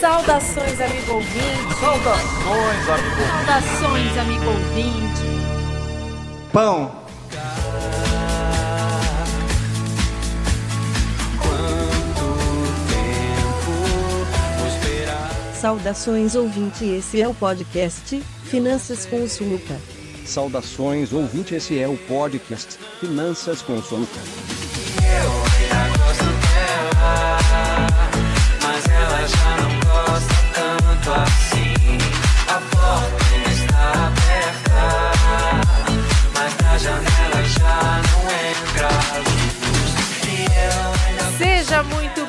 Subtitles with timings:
[0.00, 1.74] Saudações, amigo ouvinte.
[1.80, 3.16] Saudações, amigo.
[3.46, 5.20] Saudações, amigo ouvinte.
[6.52, 7.00] Pão.
[15.60, 19.78] Saudações ouvinte, esse é o podcast Finanças com o Sunuca.
[20.24, 24.69] Saudações, ouvinte, esse é o podcast Finanças com Sonuca.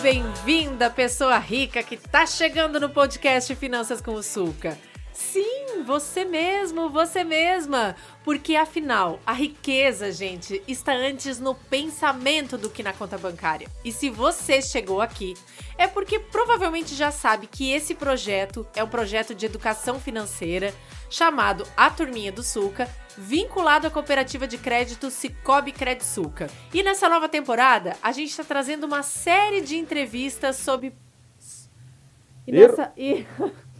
[0.02, 4.78] Bem-vinda, pessoa rica que tá chegando no podcast Finanças com o Sulca.
[5.14, 7.96] Sim, você mesmo, você mesma.
[8.24, 13.68] Porque afinal, a riqueza, gente, está antes no pensamento do que na conta bancária.
[13.84, 15.34] E se você chegou aqui,
[15.78, 20.74] é porque provavelmente já sabe que esse projeto é um projeto de educação financeira
[21.10, 26.50] chamado A Turminha do Sulca, vinculado à cooperativa de crédito Cicobi Credsuca.
[26.74, 30.94] E nessa nova temporada, a gente está trazendo uma série de entrevistas sobre.
[32.48, 33.26] E nessa, e...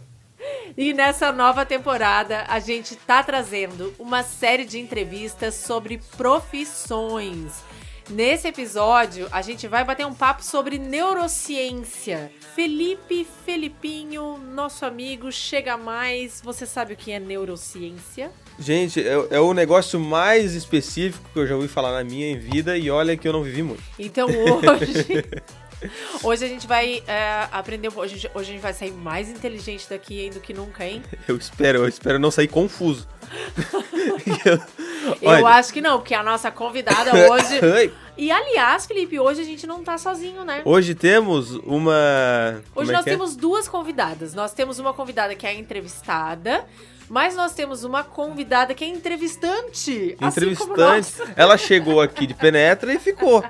[0.76, 7.62] e nessa nova temporada, a gente tá trazendo uma série de entrevistas sobre profissões.
[8.10, 12.32] Nesse episódio, a gente vai bater um papo sobre neurociência.
[12.54, 16.40] Felipe Felipinho, nosso amigo, chega mais.
[16.44, 18.30] Você sabe o que é neurociência?
[18.58, 22.76] Gente, é, é o negócio mais específico que eu já ouvi falar na minha vida
[22.76, 23.82] e olha que eu não vivi muito.
[23.98, 25.24] Então hoje.
[26.22, 27.88] Hoje a gente vai é, aprender.
[27.94, 31.02] Hoje, hoje a gente vai sair mais inteligente daqui ainda do que nunca, hein?
[31.26, 33.08] Eu espero, eu espero não sair confuso.
[35.20, 37.92] Eu acho que não, porque a nossa convidada hoje.
[38.16, 40.62] E aliás, Felipe, hoje a gente não tá sozinho, né?
[40.64, 42.62] Hoje temos uma.
[42.74, 43.10] Hoje é nós é?
[43.10, 44.34] temos duas convidadas.
[44.34, 46.64] Nós temos uma convidada que é a entrevistada,
[47.12, 50.16] mas nós temos uma convidada que é entrevistante.
[50.18, 50.78] assim Entrevistante.
[50.80, 51.20] nós.
[51.36, 53.44] Ela chegou aqui de penetra e ficou.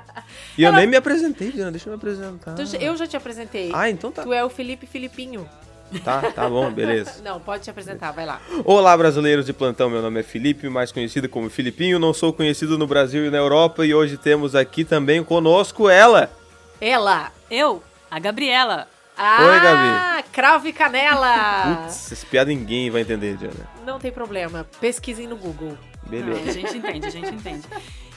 [0.57, 1.71] E eu Ela- nem me apresentei, Diana.
[1.71, 2.55] Deixa eu me apresentar.
[2.81, 3.71] Eu já te apresentei.
[3.73, 4.21] Ah, então tá.
[4.23, 5.49] Tu é o Felipe Filipinho.
[6.03, 7.21] Tá, tá bom, beleza.
[7.23, 8.41] Não, pode te apresentar, vai lá.
[8.65, 9.89] Olá, brasileiros de plantão.
[9.89, 11.97] Meu nome é Felipe, mais conhecido como Filipinho.
[11.99, 13.85] Não sou conhecido no Brasil e na Europa.
[13.85, 16.29] E hoje temos aqui também conosco ela.
[16.81, 17.31] Ela.
[17.49, 18.89] Eu, a Gabriela.
[19.17, 20.29] Ah, Oi, Gabi.
[20.31, 21.83] Cravo e canela.
[21.83, 23.69] Putz, essa piada ninguém vai entender, Diana.
[23.85, 24.67] Não tem problema.
[24.79, 25.77] Pesquisem no Google.
[26.03, 26.41] Beleza.
[26.41, 27.67] Não, a gente entende, a gente entende.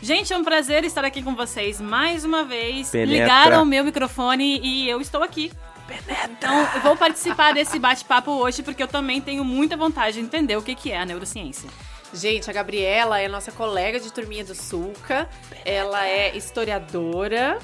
[0.01, 2.91] Gente, é um prazer estar aqui com vocês mais uma vez.
[2.91, 3.13] Penetra.
[3.13, 5.53] Ligaram o meu microfone e eu estou aqui.
[6.25, 10.57] Então, eu vou participar desse bate-papo hoje porque eu também tenho muita vontade de entender
[10.57, 11.69] o que que é a neurociência.
[12.13, 15.29] Gente, a Gabriela é nossa colega de turminha do Sulca.
[15.65, 17.59] Ela é historiadora.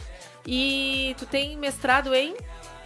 [0.46, 2.34] E tu tem mestrado em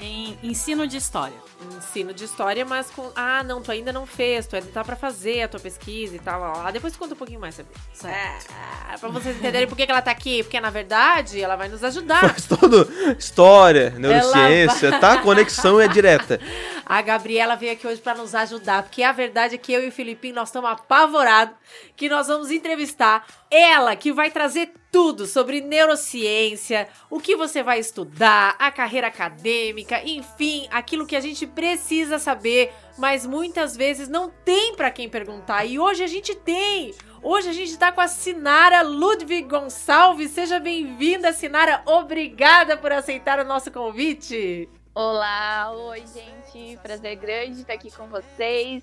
[0.01, 1.37] Em ensino de história.
[1.77, 3.11] ensino de história, mas com.
[3.17, 6.19] Ah, não, tu ainda não fez, tu ainda tá pra fazer a tua pesquisa e
[6.19, 6.41] tal.
[6.41, 6.71] Lá, lá.
[6.71, 8.07] Depois tu conta um pouquinho mais sobre isso.
[8.07, 10.43] Ah, pra vocês entenderem por que, que ela tá aqui.
[10.43, 12.21] Porque, na verdade, ela vai nos ajudar.
[12.21, 15.15] Faz tudo história, neurociência, tá?
[15.15, 16.41] A conexão é direta.
[16.89, 19.89] A Gabriela veio aqui hoje pra nos ajudar, porque a verdade é que eu e
[19.89, 21.57] o Filipinho nós estamos apavorados
[21.97, 27.79] que nós vamos entrevistar ela, que vai trazer tudo sobre neurociência, o que você vai
[27.79, 34.31] estudar, a carreira acadêmica, enfim, aquilo que a gente precisa saber, mas muitas vezes não
[34.31, 35.65] tem pra quem perguntar.
[35.65, 36.95] E hoje a gente tem.
[37.23, 40.31] Hoje a gente tá com a Sinara Ludwig Gonçalves.
[40.31, 41.83] Seja bem-vinda, Sinara.
[41.85, 44.69] Obrigada por aceitar o nosso convite.
[44.99, 48.83] Olá, oi gente, prazer grande estar aqui com vocês,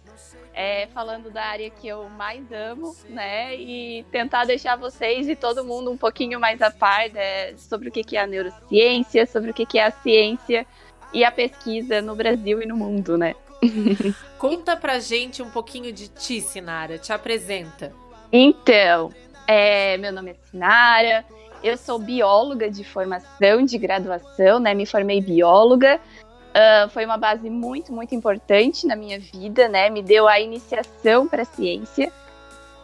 [0.53, 3.56] é, falando da área que eu mais amo, né?
[3.56, 7.91] E tentar deixar vocês e todo mundo um pouquinho mais a par né, sobre o
[7.91, 10.68] que é a neurociência, sobre o que que é a ciência
[11.12, 13.34] e a pesquisa no Brasil e no mundo, né?
[14.38, 17.00] Conta pra gente um pouquinho de ti, Sinara.
[17.00, 17.91] Te apresenta.
[18.31, 19.12] Então,
[19.47, 21.25] é, meu nome é Sinara,
[21.63, 24.74] eu sou bióloga de formação, de graduação, né?
[24.74, 26.00] Me formei bióloga.
[26.53, 29.89] Ah, foi uma base muito, muito importante na minha vida, né?
[29.89, 32.12] Me deu a iniciação para a ciência.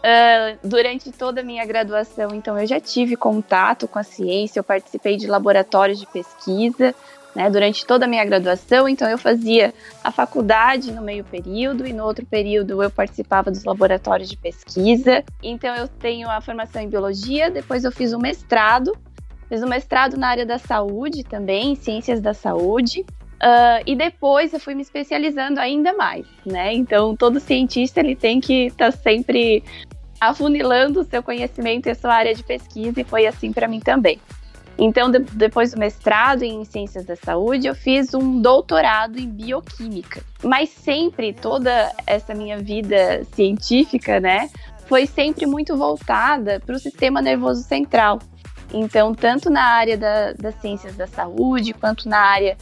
[0.01, 4.63] Ah, durante toda a minha graduação, então, eu já tive contato com a ciência, eu
[4.63, 6.95] participei de laboratórios de pesquisa,
[7.35, 7.49] né?
[7.49, 9.73] Durante toda a minha graduação, então, eu fazia
[10.03, 15.23] a faculdade no meio período e no outro período eu participava dos laboratórios de pesquisa.
[15.41, 18.97] Então eu tenho a formação em biologia, depois eu fiz o mestrado,
[19.47, 23.05] fiz o mestrado na área da saúde também, em ciências da saúde.
[23.41, 26.73] Ah, e depois eu fui me especializando ainda mais, né?
[26.73, 29.63] Então todo cientista ele tem que estar sempre
[30.19, 33.79] afunilando o seu conhecimento e a sua área de pesquisa e foi assim para mim
[33.79, 34.19] também.
[34.81, 40.23] Então, de- depois do mestrado em ciências da saúde, eu fiz um doutorado em bioquímica.
[40.41, 44.49] Mas sempre, toda essa minha vida científica, né,
[44.87, 48.19] foi sempre muito voltada para o sistema nervoso central.
[48.73, 52.57] Então, tanto na área da- das ciências da saúde, quanto na área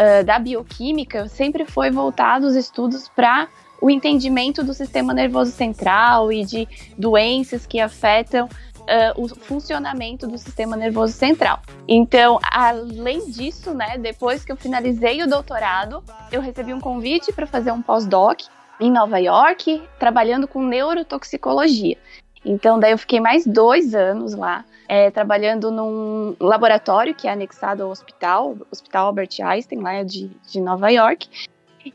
[0.00, 3.48] ah, da bioquímica, sempre foi voltado os estudos para
[3.82, 8.48] o entendimento do sistema nervoso central e de doenças que afetam
[8.88, 11.60] ah, o funcionamento do sistema nervoso central.
[11.86, 16.02] Então, além disso, né, depois que eu finalizei o doutorado,
[16.32, 18.40] eu recebi um convite para fazer um pós-doc
[18.80, 21.98] em Nova York, trabalhando com neurotoxicologia.
[22.44, 27.82] Então, daí eu fiquei mais dois anos lá, é, trabalhando num laboratório que é anexado
[27.82, 31.28] ao hospital, Hospital Albert Einstein, lá de, de Nova York.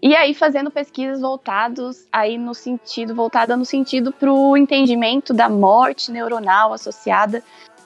[0.01, 5.49] E aí fazendo pesquisas voltados aí no sentido, voltada no sentido para o entendimento da
[5.49, 7.43] morte neuronal associada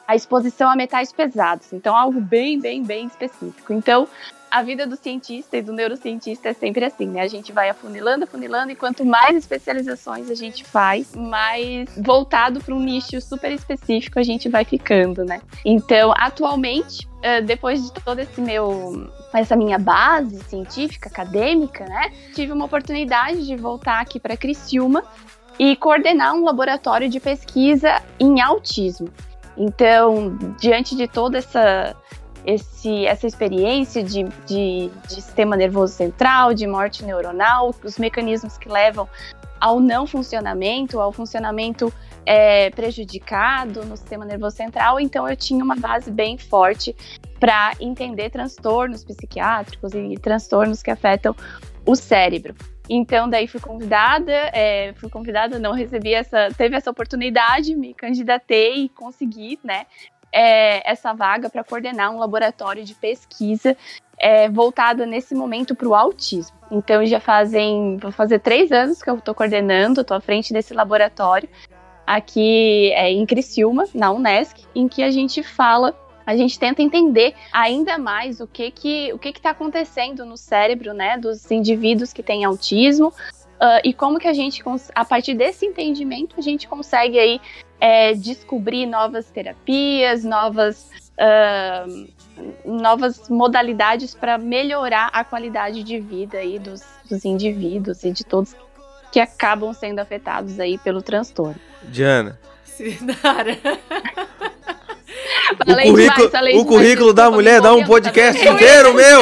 [0.08, 1.74] à exposição a metais pesados.
[1.74, 3.74] Então, algo bem, bem, bem específico.
[3.74, 4.08] Então,
[4.50, 7.22] a vida do cientista e do neurocientista é sempre assim, né?
[7.22, 12.74] A gente vai afunilando, afunilando, e quanto mais especializações a gente faz, mais voltado para
[12.74, 15.42] um nicho super específico a gente vai ficando, né?
[15.66, 22.12] Então, atualmente, eh, depois de todo esse meu essa minha base científica, acadêmica, né?
[22.34, 25.04] Tive uma oportunidade de voltar aqui para Criciúma
[25.60, 29.10] e coordenar um laboratório de pesquisa em autismo.
[29.58, 31.96] Então, diante de toda essa
[32.46, 38.70] esse, essa experiência de, de, de sistema nervoso central, de morte neuronal, os mecanismos que
[38.70, 39.08] levam
[39.60, 41.92] ao não funcionamento, ao funcionamento
[42.28, 45.00] é, prejudicado no sistema nervoso central.
[45.00, 46.94] Então, eu tinha uma base bem forte
[47.40, 51.34] para entender transtornos psiquiátricos e transtornos que afetam
[51.86, 52.54] o cérebro.
[52.90, 58.86] Então, daí fui convidada, é, fui convidada, não recebi essa, teve essa oportunidade, me candidatei
[58.86, 59.86] e consegui, né,
[60.32, 63.76] é, essa vaga para coordenar um laboratório de pesquisa
[64.18, 66.58] é, voltada nesse momento para o autismo.
[66.72, 70.74] Então já fazem, vou fazer três anos que eu estou coordenando, estou à frente desse
[70.74, 71.48] laboratório
[72.08, 75.94] aqui é, em Criciúma, na Unesc, em que a gente fala,
[76.26, 80.94] a gente tenta entender ainda mais o que que o que está acontecendo no cérebro,
[80.94, 83.14] né, dos indivíduos que têm autismo.
[83.58, 84.64] Uh, e como que a gente,
[84.94, 87.42] a partir desse entendimento, a gente consegue aí
[87.80, 92.08] é, descobrir novas terapias, novas, uh,
[92.64, 98.54] novas modalidades para melhorar a qualidade de vida aí dos, dos indivíduos e de todos
[98.54, 98.67] que
[99.20, 101.56] acabam sendo afetados aí pelo transtorno.
[101.84, 102.40] Diana.
[102.64, 103.58] Sinara.
[105.62, 106.30] O currículo,
[106.62, 109.22] o currículo da mulher dá um podcast inteiro, meu!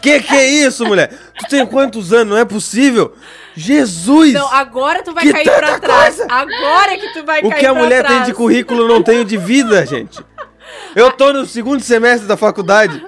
[0.00, 1.08] Que que é isso, mulher?
[1.38, 2.28] Tu tem quantos anos?
[2.34, 3.14] Não é possível?
[3.56, 4.34] Jesus!
[4.34, 6.16] Não, agora tu vai Que cair pra trás.
[6.16, 6.26] coisa!
[6.32, 8.26] Agora que tu vai O cair que a pra mulher tem trás.
[8.26, 10.22] de currículo eu não tenho de vida, gente.
[10.94, 13.04] Eu tô no segundo semestre da faculdade.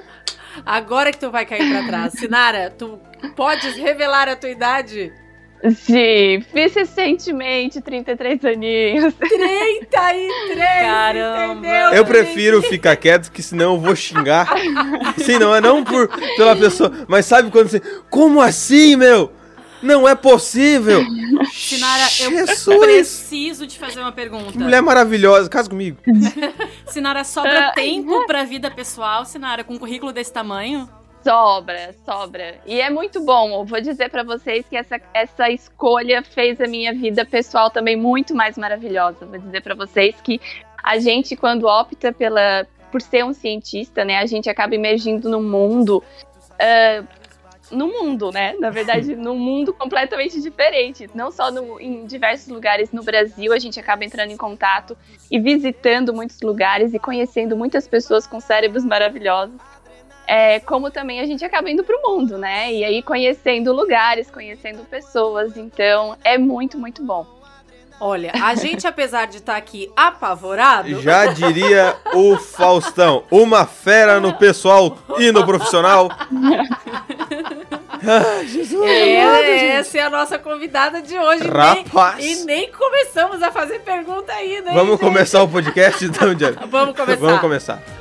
[0.67, 2.13] Agora que tu vai cair pra trás.
[2.15, 2.99] Sinara, tu
[3.37, 5.13] podes revelar a tua idade?
[5.75, 9.13] Sim, fiz recentemente 33 aninhos.
[9.15, 10.29] 33,
[10.83, 11.53] Caramba.
[11.53, 11.93] entendeu?
[11.93, 14.49] Eu prefiro ficar quieto, que senão eu vou xingar.
[15.19, 17.81] Sim, não é não por pela pessoa, mas sabe quando você.
[18.09, 19.33] Como assim, meu?
[19.83, 21.03] Não é possível!
[21.53, 22.79] Sinara, eu Jesus!
[22.79, 24.53] preciso te fazer uma pergunta.
[24.53, 25.97] Que mulher maravilhosa, casa comigo.
[26.89, 30.87] Sinara, sobra Ah, tempo pra vida pessoal, Sinara, com um currículo desse tamanho?
[31.23, 32.59] Sobra, sobra.
[32.65, 33.61] E é muito bom.
[33.61, 37.97] Eu vou dizer pra vocês que essa, essa escolha fez a minha vida pessoal também
[37.97, 39.27] muito mais maravilhosa.
[39.27, 40.41] Vou dizer pra vocês que
[40.83, 45.43] a gente, quando opta pela, por ser um cientista, né, a gente acaba emergindo no
[45.43, 46.03] mundo.
[46.59, 47.05] ah,
[47.71, 48.55] no mundo, né?
[48.59, 51.09] Na verdade, num mundo completamente diferente.
[51.15, 54.97] Não só no- em diversos lugares no Brasil, a gente acaba entrando em contato
[55.31, 59.55] e visitando muitos lugares e conhecendo muitas pessoas com cérebros maravilhosos
[60.31, 62.73] é, como também a gente acaba indo pro mundo, né?
[62.73, 65.57] E aí conhecendo lugares, conhecendo pessoas.
[65.57, 67.27] Então é muito, muito bom.
[68.01, 74.33] Olha, a gente, apesar de estar aqui apavorado, Já diria o Faustão, uma fera no
[74.35, 76.09] pessoal e no profissional.
[78.03, 78.83] Ah, Jesus.
[78.89, 81.43] é, essa é a nossa convidada de hoje.
[81.45, 81.51] Nem-
[81.85, 82.25] Rapaz.
[82.25, 84.73] e nem começamos a fazer pergunta ainda.
[84.73, 85.01] Vamos gente?
[85.01, 86.63] começar o podcast então, Diana?
[86.67, 87.21] Vamos começar.
[87.21, 88.00] Vamos começar.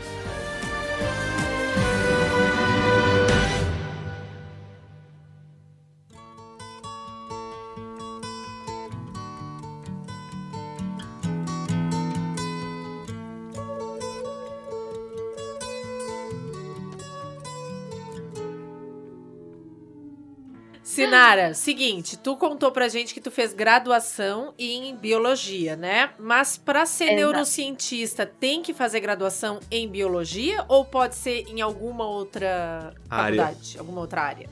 [21.05, 26.09] Sinara, seguinte, tu contou pra gente que tu fez graduação em biologia, né?
[26.17, 27.17] Mas pra ser Exato.
[27.17, 33.43] neurocientista, tem que fazer graduação em biologia ou pode ser em alguma outra Área.
[33.43, 34.49] faculdade, alguma outra área?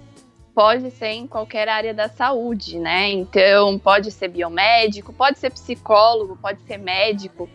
[0.54, 3.12] Pode ser em qualquer área da saúde, né?
[3.12, 7.48] Então, pode ser biomédico, pode ser psicólogo, pode ser médico.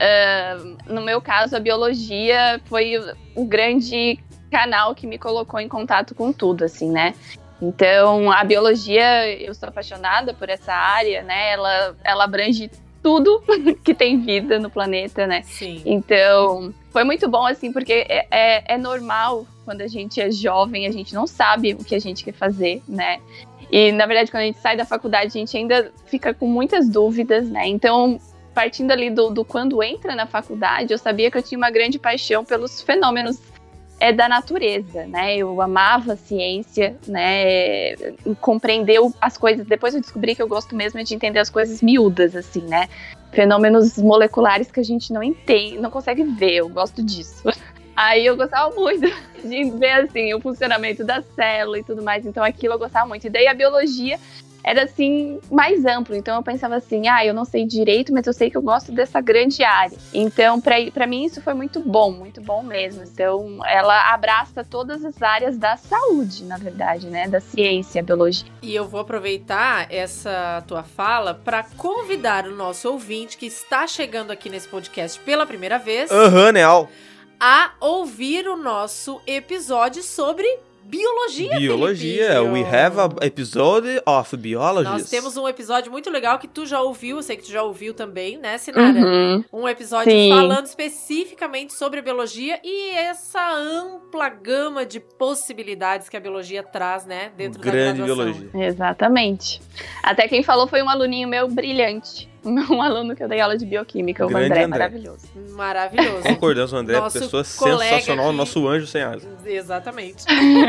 [0.00, 4.18] Ah, no meu caso, a biologia foi o, o grande
[4.50, 7.14] canal que me colocou em contato com tudo, assim, né?
[7.60, 11.52] Então, a biologia, eu sou apaixonada por essa área, né?
[11.52, 12.70] Ela, ela abrange
[13.02, 13.42] tudo
[13.82, 15.42] que tem vida no planeta, né?
[15.42, 15.82] Sim.
[15.84, 20.86] Então, foi muito bom, assim, porque é, é, é normal quando a gente é jovem,
[20.86, 23.18] a gente não sabe o que a gente quer fazer, né?
[23.70, 26.88] E, na verdade, quando a gente sai da faculdade, a gente ainda fica com muitas
[26.88, 27.66] dúvidas, né?
[27.66, 28.18] Então,
[28.54, 31.98] partindo ali do, do quando entra na faculdade, eu sabia que eu tinha uma grande
[31.98, 33.38] paixão pelos fenômenos
[34.00, 35.36] é da natureza, né?
[35.36, 37.94] Eu amava a ciência, né?
[38.40, 39.66] Compreender as coisas.
[39.66, 42.88] Depois eu descobri que eu gosto mesmo de entender as coisas miúdas, assim, né?
[43.32, 46.56] Fenômenos moleculares que a gente não entende, não consegue ver.
[46.56, 47.42] Eu gosto disso.
[47.96, 49.08] Aí eu gostava muito
[49.42, 52.24] de ver assim o funcionamento da célula e tudo mais.
[52.24, 53.26] Então aquilo eu gostava muito.
[53.26, 54.20] E daí a biologia
[54.62, 56.14] era assim mais amplo.
[56.14, 58.92] Então eu pensava assim, ah, eu não sei direito, mas eu sei que eu gosto
[58.92, 59.96] dessa grande área.
[60.12, 63.02] Então pra para mim isso foi muito bom, muito bom mesmo.
[63.02, 68.48] Então ela abraça todas as áreas da saúde, na verdade, né, da ciência, biologia.
[68.62, 74.30] E eu vou aproveitar essa tua fala para convidar o nosso ouvinte que está chegando
[74.30, 76.88] aqui nesse podcast pela primeira vez Aham, né, Al?
[77.40, 80.46] a ouvir o nosso episódio sobre
[80.88, 81.58] biologia.
[81.58, 82.28] Biologia.
[82.28, 82.52] Felipinho.
[82.52, 84.90] We have a episode of biology.
[84.90, 87.62] Nós temos um episódio muito legal que tu já ouviu, eu sei que tu já
[87.62, 88.98] ouviu também, né, Sinara?
[88.98, 89.44] Uhum.
[89.52, 90.30] Um episódio Sim.
[90.30, 97.04] falando especificamente sobre a biologia e essa ampla gama de possibilidades que a biologia traz,
[97.04, 98.32] né, dentro da Grande graduação.
[98.32, 98.66] biologia.
[98.66, 99.60] Exatamente.
[100.02, 102.28] Até quem falou foi um aluninho meu brilhante.
[102.70, 104.66] Um aluno que eu dei aula de bioquímica, o André, André.
[104.66, 105.26] maravilhoso.
[105.50, 106.22] Maravilhoso.
[106.22, 106.98] Concordamos, André.
[106.98, 108.36] Nosso pessoa sensacional, aqui.
[108.36, 109.28] nosso anjo sem asa.
[109.44, 110.24] Exatamente.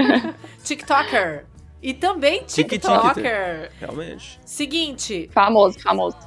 [0.64, 1.46] TikToker.
[1.82, 2.44] E também.
[2.44, 3.72] TikToker.
[3.80, 4.40] Realmente.
[4.46, 6.18] Seguinte, Famoso, famoso.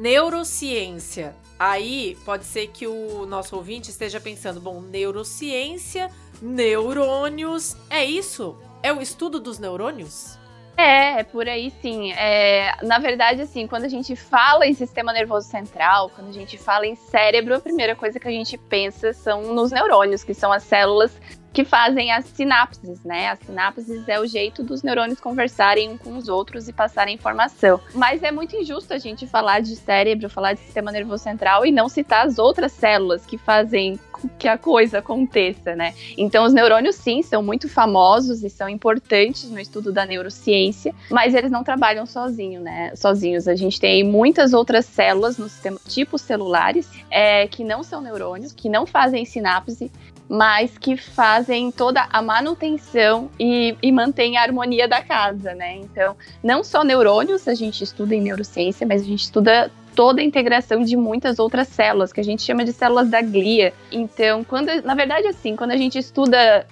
[0.00, 1.34] neurociência.
[1.58, 8.56] Aí pode ser que o nosso ouvinte esteja pensando, bom, neurociência, neurônios, é isso?
[8.82, 10.36] É o estudo dos neurônios?
[10.76, 12.12] É, é por aí sim.
[12.12, 16.56] É, na verdade, assim, quando a gente fala em sistema nervoso central, quando a gente
[16.58, 20.52] fala em cérebro, a primeira coisa que a gente pensa são nos neurônios, que são
[20.52, 21.12] as células
[21.52, 23.28] que fazem as sinapses, né?
[23.28, 27.78] As sinapses é o jeito dos neurônios conversarem um com os outros e passarem informação.
[27.94, 31.70] Mas é muito injusto a gente falar de cérebro, falar de sistema nervoso central e
[31.70, 34.00] não citar as outras células que fazem
[34.38, 35.94] que a coisa aconteça, né?
[36.16, 41.34] Então, os neurônios, sim, são muito famosos e são importantes no estudo da neurociência, mas
[41.34, 42.92] eles não trabalham sozinho, né?
[42.94, 43.48] sozinhos.
[43.48, 48.52] A gente tem muitas outras células no sistema, tipos celulares, é, que não são neurônios,
[48.52, 49.90] que não fazem sinapse,
[50.28, 55.76] mas que fazem toda a manutenção e, e mantêm a harmonia da casa, né?
[55.76, 60.24] Então, não só neurônios a gente estuda em neurociência, mas a gente estuda toda a
[60.24, 63.72] integração de muitas outras células, que a gente chama de células da glia.
[63.90, 66.66] Então, quando, na verdade, assim, quando a gente estuda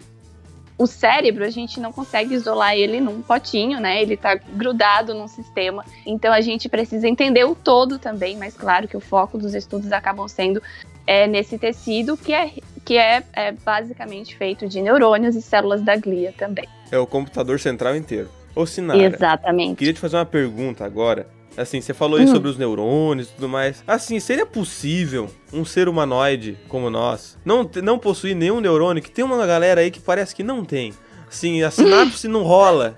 [0.79, 4.01] o cérebro, a gente não consegue isolar ele num potinho, né?
[4.01, 5.85] Ele tá grudado num sistema.
[6.07, 9.93] Então, a gente precisa entender o todo também, mas claro que o foco dos estudos
[9.93, 10.63] acabam sendo
[11.07, 12.53] é, nesse tecido que é
[12.85, 16.67] que é, é basicamente feito de neurônios e células da glia também.
[16.91, 18.29] É o computador central inteiro.
[18.55, 19.77] Ô, Sinara, Exatamente.
[19.77, 21.27] queria te fazer uma pergunta agora.
[21.57, 22.29] Assim, você falou aí Hum.
[22.29, 23.83] sobre os neurônios e tudo mais.
[23.87, 29.03] Assim, seria possível um ser humanoide como nós não, não possuir nenhum neurônio?
[29.03, 30.93] Que tem uma galera aí que parece que não tem.
[31.29, 32.97] Assim, a sinapse não rola.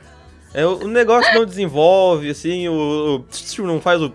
[0.54, 3.24] É, o negócio não desenvolve, assim, o,
[3.58, 4.12] o não faz o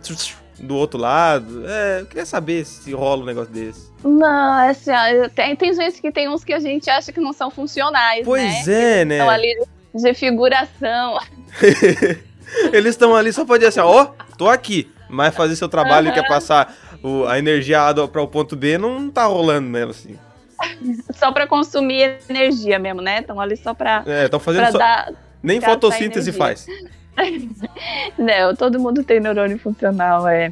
[0.60, 1.64] do outro lado.
[1.68, 3.92] É, eu queria saber se rola um negócio desse.
[4.04, 7.34] Não, assim, ó, tem, tem gente que tem uns que a gente acha que não
[7.34, 8.26] são funcionais, né?
[8.26, 9.16] Pois é, né?
[9.18, 11.18] Estão ali de figuração.
[12.72, 14.92] Eles estão ali só pra dizer assim, ó, tô aqui.
[15.10, 18.56] Mas fazer seu trabalho que é passar o- a energia A do- pra o ponto
[18.56, 20.18] B não tá rolando mesmo, assim.
[21.16, 23.20] Só pra consumir energia mesmo, né?
[23.22, 24.78] Estão ali só pra, É, estão fazendo só.
[24.78, 25.12] dar.
[25.42, 26.66] Nem fotossíntese faz.
[28.18, 30.52] Não, todo mundo tem neurônio funcional, é.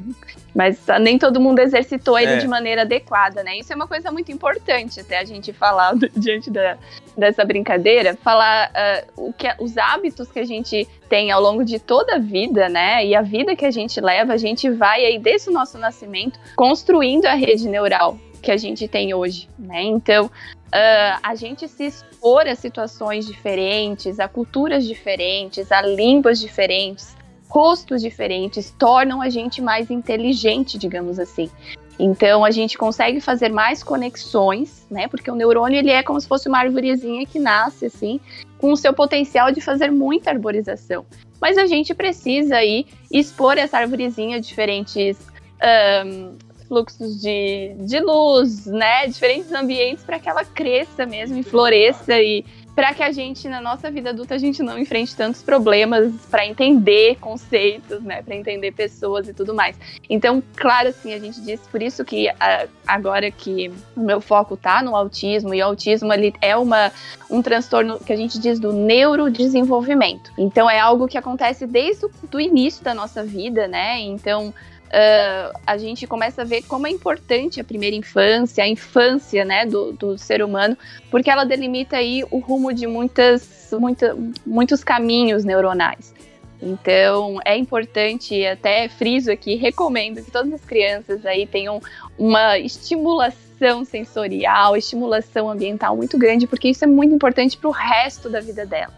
[0.53, 2.37] Mas ah, nem todo mundo exercitou ele É.
[2.37, 3.57] de maneira adequada, né?
[3.57, 6.77] Isso é uma coisa muito importante até a gente falar diante da,
[7.17, 11.77] dessa brincadeira, falar ah, o que, os hábitos que a gente tem ao longo de
[11.77, 13.05] toda a vida, né?
[13.05, 16.39] E a vida que a gente leva, a gente vai aí desde o nosso nascimento
[16.55, 19.81] construindo a rede neural que a gente tem hoje, né?
[19.81, 20.29] Então,
[20.77, 27.15] ah, a gente se expor a situações diferentes, a culturas diferentes, a línguas diferentes,
[27.47, 31.49] rostos diferentes, tornam a gente mais inteligente, digamos assim.
[31.97, 35.07] Então a gente consegue fazer mais conexões, né?
[35.07, 38.19] Porque o neurônio ele é como se fosse uma arvorezinha que nasce assim,
[38.57, 41.05] com o seu potencial de fazer muita arborização.
[41.39, 45.17] Mas a gente precisa aí expor essa arvorezinha a diferentes
[45.61, 46.33] ahn,
[46.67, 49.07] fluxos de, de luz, né?
[49.07, 52.45] Diferentes ambientes para que ela cresça mesmo e floresça e
[52.75, 56.45] para que a gente na nossa vida adulta a gente não enfrente tantos problemas para
[56.45, 58.21] entender conceitos, né?
[58.21, 59.77] Para entender pessoas e tudo mais.
[60.09, 64.57] Então, claro, assim, a gente diz por isso que ah, agora que o meu foco
[64.57, 66.91] tá no autismo e o autismo ele é uma
[67.29, 70.31] um transtorno que a gente diz do neurodesenvolvimento.
[70.37, 74.01] Então é algo que acontece desde o do início da nossa vida, né?
[74.01, 74.53] Então
[74.91, 79.65] ah, a gente começa a ver como é importante a primeira infância, a infância, né,
[79.65, 80.77] do, do ser humano,
[81.11, 84.15] porque ela delimita aí o rumo de muitas, muita,
[84.45, 86.13] muitos caminhos neuronais.
[86.61, 91.81] Então é importante, até friso aqui, recomendo que todas as crianças aí tenham
[92.17, 98.29] uma estimulação sensorial, estimulação ambiental muito grande, porque isso é muito importante para o resto
[98.29, 98.93] da vida dela,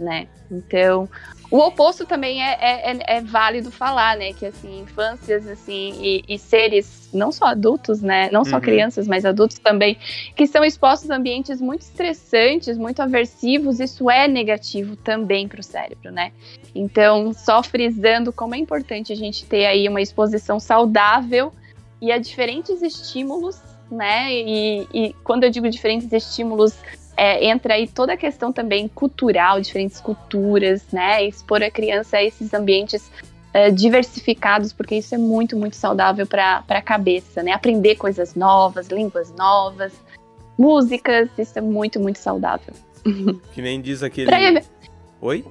[0.00, 0.26] né?
[0.50, 1.08] Então,
[1.52, 4.32] o oposto também é, é, é- é válido falar, né?
[4.32, 8.30] Que assim, infâncias assim, e, e seres, não só adultos, né?
[8.32, 8.62] Não só Uhum.
[8.62, 9.98] crianças, mas adultos também,
[10.34, 15.62] que são expostos a ambientes muito estressantes, muito aversivos, isso é negativo também para o
[15.62, 16.32] cérebro, né?
[16.74, 21.52] Então, só frisando como é importante a gente ter aí uma exposição saudável
[22.00, 24.32] e a diferentes estímulos, né?
[24.32, 26.72] E, e quando eu digo diferentes estímulos,
[27.16, 31.24] é, entra aí toda a questão também cultural, diferentes culturas, né?
[31.24, 33.10] Expor a criança a esses ambientes
[33.52, 37.52] é, diversificados, porque isso é muito, muito saudável para a cabeça, né?
[37.52, 39.92] Aprender coisas novas, línguas novas,
[40.58, 42.74] músicas, isso é muito, muito saudável.
[43.52, 44.26] Que nem diz aquele.
[44.26, 44.64] Pra, ev-
[45.20, 45.44] Oi?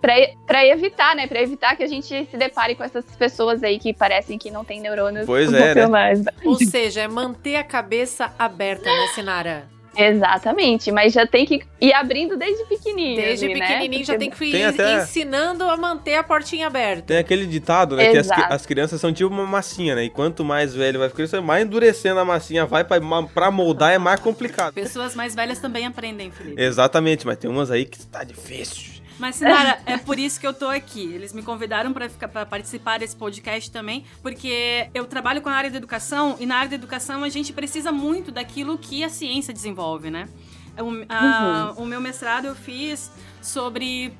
[0.00, 0.14] pra,
[0.46, 1.26] pra evitar, né?
[1.26, 4.64] Pra evitar que a gente se depare com essas pessoas aí que parecem que não
[4.64, 6.12] têm neurônios Pois é, né?
[6.44, 9.73] Ou seja, é manter a cabeça aberta, né, Sinara?
[9.96, 13.20] Exatamente, mas já tem que ir abrindo desde pequenininho.
[13.20, 13.66] Desde ali, né?
[13.66, 17.02] pequenininho já Porque- tem que ir Tem até- ensinando a manter a portinha aberta.
[17.02, 18.10] Tem aquele ditado, né?
[18.10, 18.52] Que as, Exato.
[18.52, 20.04] as crianças são tipo uma massinha, né?
[20.04, 22.98] E quanto mais velho vai ficando, mais endurecendo a massinha vai pra,
[23.32, 24.72] pra moldar é mais complicado.
[24.74, 26.60] Pessoas mais velhas também aprendem, Felipe.
[26.60, 28.94] Exatamente, mas tem umas aí que tá difícil.
[29.18, 31.02] Mas, Sinara, é por isso que eu tô aqui.
[31.04, 32.08] Eles me convidaram pra
[32.46, 36.70] participar desse podcast também, porque eu trabalho com a área da educação e na área
[36.70, 40.28] da educação a gente precisa muito daquilo que a ciência desenvolve, né?
[40.76, 44.12] O, a- o meu mestrado eu fiz sobre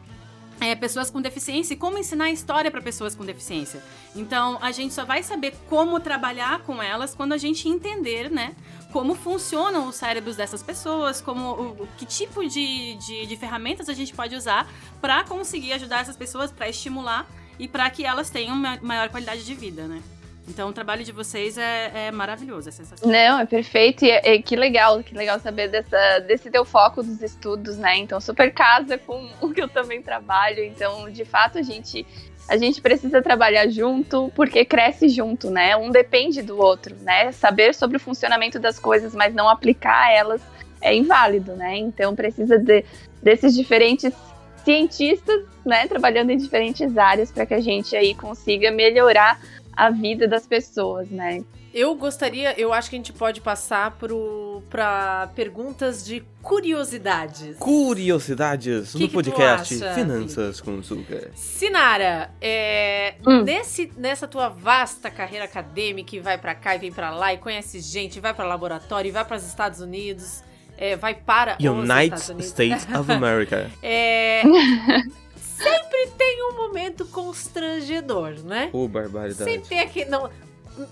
[0.60, 3.82] é, pessoas com deficiência e como ensinar história para pessoas com deficiência.
[4.14, 8.54] Então, a gente só vai saber como trabalhar com elas quando a gente entender, né?
[8.94, 13.92] Como funcionam os cérebros dessas pessoas, como o, que tipo de, de, de ferramentas a
[13.92, 17.26] gente pode usar para conseguir ajudar essas pessoas, para estimular
[17.58, 20.00] e para que elas tenham ma- maior qualidade de vida, né?
[20.46, 23.12] Então, o trabalho de vocês é, é maravilhoso, é sensacional.
[23.18, 24.04] Não, é perfeito.
[24.04, 27.96] E, é- que legal, que legal saber dessa, desse teu foco dos estudos, né?
[27.96, 30.62] Então, super casa com o que eu também trabalho.
[30.62, 32.06] Então, de fato, a gente,
[32.48, 35.76] a gente precisa trabalhar junto, porque cresce junto, né?
[35.76, 37.32] Um depende do outro, né?
[37.32, 40.42] Saber sobre o funcionamento das coisas, mas não aplicar elas
[40.80, 41.78] é inválido, né?
[41.78, 42.84] Então, precisa de,
[43.22, 44.12] desses diferentes
[44.62, 45.88] cientistas, né?
[45.88, 49.40] Trabalhando em diferentes áreas para que a gente aí consiga melhorar
[49.72, 51.42] a vida das pessoas, né?
[51.76, 57.56] Eu gostaria, eu acho que a gente pode passar pro, pra perguntas de curiosidades.
[57.58, 61.30] Curiosidades Que no que tu podcast acha, Finanças com Açúcar.
[61.34, 63.42] Sinara, é, Hum.
[63.42, 67.38] nesse, nessa tua vasta carreira acadêmica, e vai pra cá e vem pra lá, e
[67.38, 70.44] conhece gente, vai pra laboratório, e vai para os Estados Unidos,
[70.78, 72.46] é, vai para os United Estados Unidos.
[72.50, 73.68] States of America.
[73.82, 74.42] É,
[75.36, 78.70] sempre tem um momento constrangedor, né?
[78.72, 79.50] Ô, barbaridade.
[79.50, 80.08] Sempre tem aquele.
[80.08, 80.30] Não,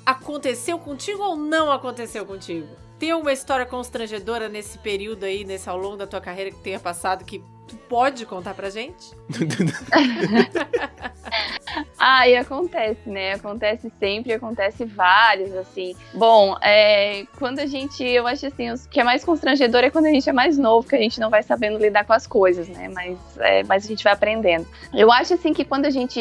[0.05, 2.69] aconteceu contigo ou não aconteceu contigo?
[2.99, 6.79] Tem alguma história constrangedora nesse período aí, nesse ao longo da tua carreira que tenha
[6.79, 9.13] passado que tu pode contar pra gente?
[12.05, 13.35] Ah, e acontece, né?
[13.35, 15.95] Acontece sempre, acontece vários, assim.
[16.13, 20.07] Bom, é, quando a gente, eu acho assim, o que é mais constrangedor é quando
[20.07, 22.69] a gente é mais novo, que a gente não vai sabendo lidar com as coisas,
[22.69, 22.89] né?
[22.89, 24.67] Mas, é, mas a gente vai aprendendo.
[24.93, 26.21] Eu acho assim que quando a gente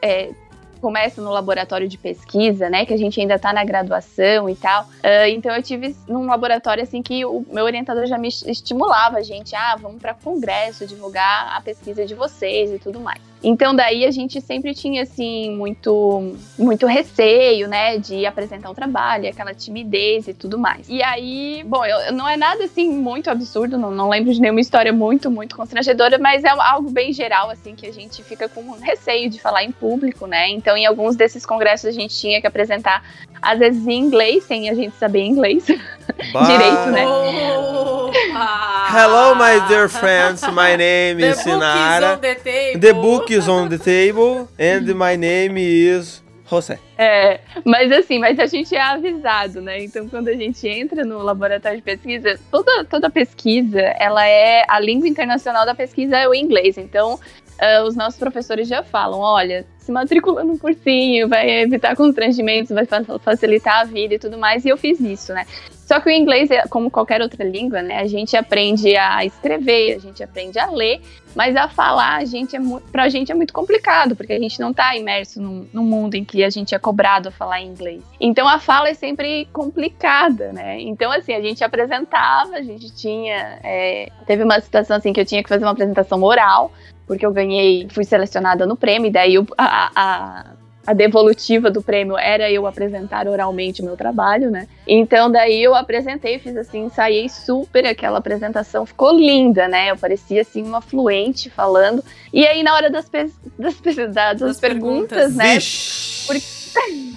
[0.00, 0.30] é,
[0.78, 2.86] começa no laboratório de pesquisa, né?
[2.86, 4.86] Que a gente ainda tá na graduação e tal.
[5.02, 9.54] ah, então eu tive num laboratório assim que o meu orientador já me estimulava gente,
[9.54, 13.27] ah, vamos para congresso divulgar a pesquisa de vocês e tudo mais.
[13.42, 19.28] Então daí a gente sempre tinha assim muito muito receio, né, de apresentar um trabalho,
[19.28, 20.88] aquela timidez e tudo mais.
[20.88, 24.60] E aí, bom, eu, não é nada assim muito absurdo, não, não lembro de nenhuma
[24.60, 28.72] história muito muito constrangedora, mas é algo bem geral assim que a gente fica com
[28.72, 30.48] receio de falar em público, né?
[30.48, 33.04] Então em alguns desses congressos a gente tinha que apresentar
[33.40, 37.06] às vezes em inglês, sem a gente saber inglês direito, né?
[37.06, 38.68] Opa!
[38.90, 40.42] Hello, my dear friends.
[40.48, 42.16] My name is book Sinara.
[42.20, 42.80] the table.
[43.28, 46.78] Book is on the table and my name is José.
[46.96, 49.84] É, mas assim, mas a gente é avisado, né?
[49.84, 54.80] Então, quando a gente entra no laboratório de pesquisa, toda, toda pesquisa, ela é a
[54.80, 56.78] língua internacional da pesquisa é o inglês.
[56.78, 57.20] Então,
[57.58, 62.86] ah, os nossos professores já falam, olha, se matricula no cursinho, vai evitar constrangimentos, vai
[62.86, 64.64] fa- facilitar a vida e tudo mais.
[64.64, 65.44] E eu fiz isso, né?
[65.86, 67.98] Só que o inglês, é como qualquer outra língua, né?
[67.98, 71.00] A gente aprende a escrever, a gente aprende a ler,
[71.38, 74.72] mas a falar, a gente é pra gente é muito complicado, porque a gente não
[74.74, 78.02] tá imerso num, num mundo em que a gente é cobrado a falar inglês.
[78.20, 80.80] Então a fala é sempre complicada, né?
[80.80, 83.60] Então, assim, a gente apresentava, a gente tinha.
[83.62, 86.72] é, teve uma situação assim que eu tinha que fazer uma apresentação oral,
[87.06, 90.44] porque eu ganhei, fui selecionada no prêmio, e daí o- a, a,
[90.88, 94.66] a devolutiva do prêmio era eu apresentar oralmente o meu trabalho, né?
[94.86, 99.90] Então daí eu apresentei, fiz assim, ensaiei super aquela apresentação, ficou linda, né?
[99.90, 102.02] Eu parecia assim uma fluente falando.
[102.32, 105.34] E aí na hora das, pes- das, da- das, Das perguntas, perguntas.
[105.36, 105.54] né?
[105.56, 106.26] Vixe.
[106.26, 106.38] Porque
[106.78, 107.16] assim,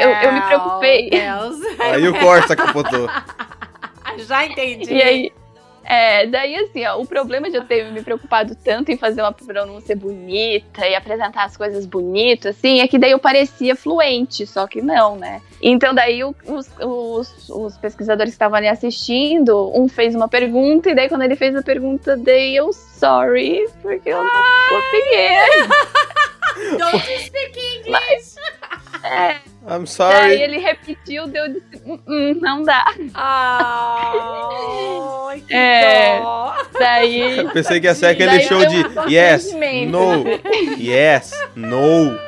[0.00, 1.10] eu- eu me preocupei.
[1.10, 1.56] Deus.
[1.80, 3.10] Aí o Corsa capotou.
[4.26, 4.92] Já entendi.
[4.94, 5.32] E aí,
[5.90, 9.32] é, daí assim, ó, o problema de eu ter me preocupado tanto em fazer uma
[9.32, 14.68] pronúncia bonita e apresentar as coisas bonitas, assim, é que daí eu parecia fluente, só
[14.68, 15.42] que não, né?
[15.60, 16.36] Então daí os,
[16.80, 21.34] os, os pesquisadores que estavam ali assistindo, um fez uma pergunta, e daí quando ele
[21.34, 24.30] fez a pergunta, daí eu, sorry, porque eu não
[24.68, 25.18] consegui.
[26.78, 28.36] Don't speak English.
[29.02, 30.40] É, I'm daí sorry.
[30.42, 32.84] ele repetiu, deu eu disse, "Hum, hum, não dá.
[35.30, 36.18] Ai, que É.
[36.20, 36.54] dó.
[36.78, 38.76] Daí Eu pensei que ia ser aquele Daí show de
[39.12, 39.52] yes,
[39.88, 40.24] no,
[40.78, 42.18] yes, no.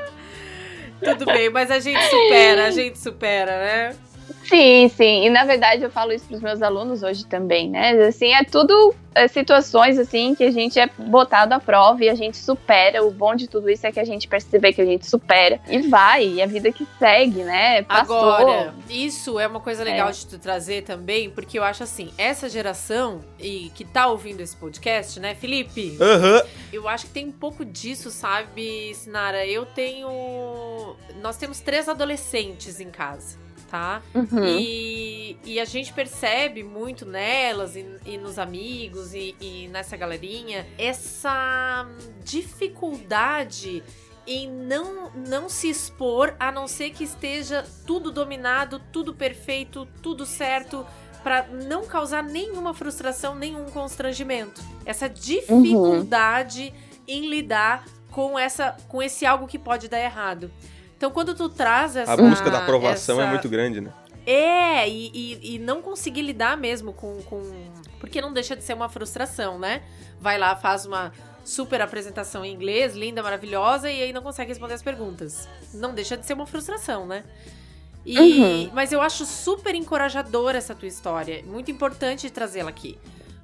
[1.03, 3.97] Tudo bem, mas a gente supera, a gente supera, né?
[4.45, 5.27] Sim, sim.
[5.27, 7.93] E na verdade eu falo isso para os meus alunos hoje também, né?
[8.07, 12.15] Assim, é tudo é, situações assim que a gente é botado à prova e a
[12.15, 13.05] gente supera.
[13.05, 15.83] O bom de tudo isso é que a gente percebe que a gente supera e
[15.83, 17.83] vai, e a vida que segue, né?
[17.83, 18.17] Passou.
[18.17, 20.13] Agora, isso é uma coisa legal É.
[20.13, 24.57] de tu trazer também, porque eu acho assim, essa geração e que tá ouvindo esse
[24.57, 25.97] podcast, né, Felipe?
[26.01, 26.43] Aham.
[26.73, 29.47] Eu acho que tem um pouco disso, sabe, Sinara?
[29.47, 30.97] Eu tenho.
[31.21, 33.37] Nós temos três adolescentes em casa,
[33.73, 34.03] tá?
[34.15, 34.45] Uhum.
[34.45, 40.67] E, e a gente percebe muito nelas e, e nos amigos e, e nessa galerinha
[40.77, 41.89] essa
[42.23, 43.83] dificuldade
[44.27, 50.27] em não, não se expor a não ser que esteja tudo dominado, tudo perfeito, tudo
[50.27, 50.87] certo,
[51.23, 54.61] pra não causar nenhuma frustração, nenhum constrangimento.
[54.85, 56.75] Essa dificuldade
[57.09, 60.51] em lidar com essa com esse algo que pode dar errado.
[61.03, 63.93] Então, quando tu traz essa A busca da aprovação é essa- muito grande, né?
[64.25, 67.43] é, e, e, e não conseguir lidar mesmo com, com.
[67.99, 69.83] Porque não deixa de ser uma frustração, né?
[70.21, 71.13] Vai lá, faz uma
[71.45, 75.49] super apresentação em inglês, linda, maravilhosa, e aí não consegue responder as perguntas.
[75.75, 77.25] Não deixa de ser uma frustração, né?
[78.07, 78.71] E, Uhum.
[78.73, 81.43] Mas eu acho super encorajadora essa tua história.
[81.45, 82.97] Muito importante trazê-la aqui.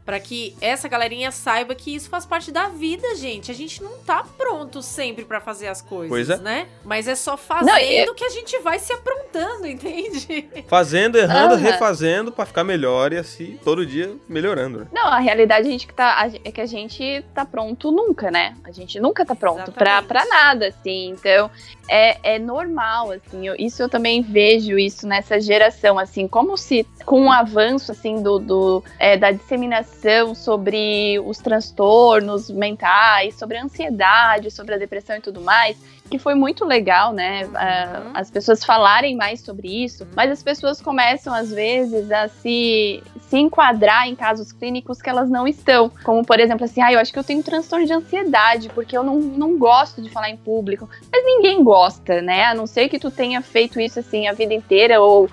[0.09, 3.51] Pra que essa galerinha saiba que isso faz parte da vida, gente.
[3.51, 6.39] A gente não tá pronto sempre pra fazer as coisas, Pois é.
[6.39, 6.67] né?
[6.83, 10.49] Mas é só fazendo Não, e- que a gente vai se aprontando, entende?
[10.67, 11.63] Fazendo, errando, Aham.
[11.63, 14.87] refazendo pra ficar melhor e assim, todo dia melhorando, né?
[14.91, 18.57] Não, a realidade a gente que tá, é que a gente tá pronto nunca, né?
[18.65, 21.11] A gente nunca tá pronto pra nada, assim.
[21.11, 21.51] Então,
[21.87, 23.47] é, é normal, assim.
[23.47, 28.23] eu- isso eu também vejo isso nessa geração, assim, como se com o avanço, assim,
[28.23, 35.17] do, do, é, da disseminação sobre os transtornos mentais, sobre a ansiedade, sobre a depressão
[35.17, 35.79] e tudo mais,
[36.11, 37.45] que foi muito legal, né?
[37.47, 38.11] Uhum.
[38.13, 43.39] as pessoas falarem mais sobre isso, mas as pessoas começam, às vezes, a se, se
[43.39, 45.91] enquadrar em casos clínicos que elas não estão.
[46.05, 49.03] Como, por exemplo, assim, ah, eu acho que eu tenho transtorno de ansiedade, porque eu
[49.03, 50.87] não, não gosto de falar em público.
[51.11, 52.45] Mas ninguém gosta, né?
[52.45, 55.27] A não ser que tu tenha feito isso, assim, a vida inteira, ou,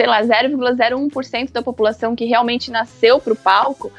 [0.00, 3.92] sei lá, 0,01% da população que realmente nasceu pro palco.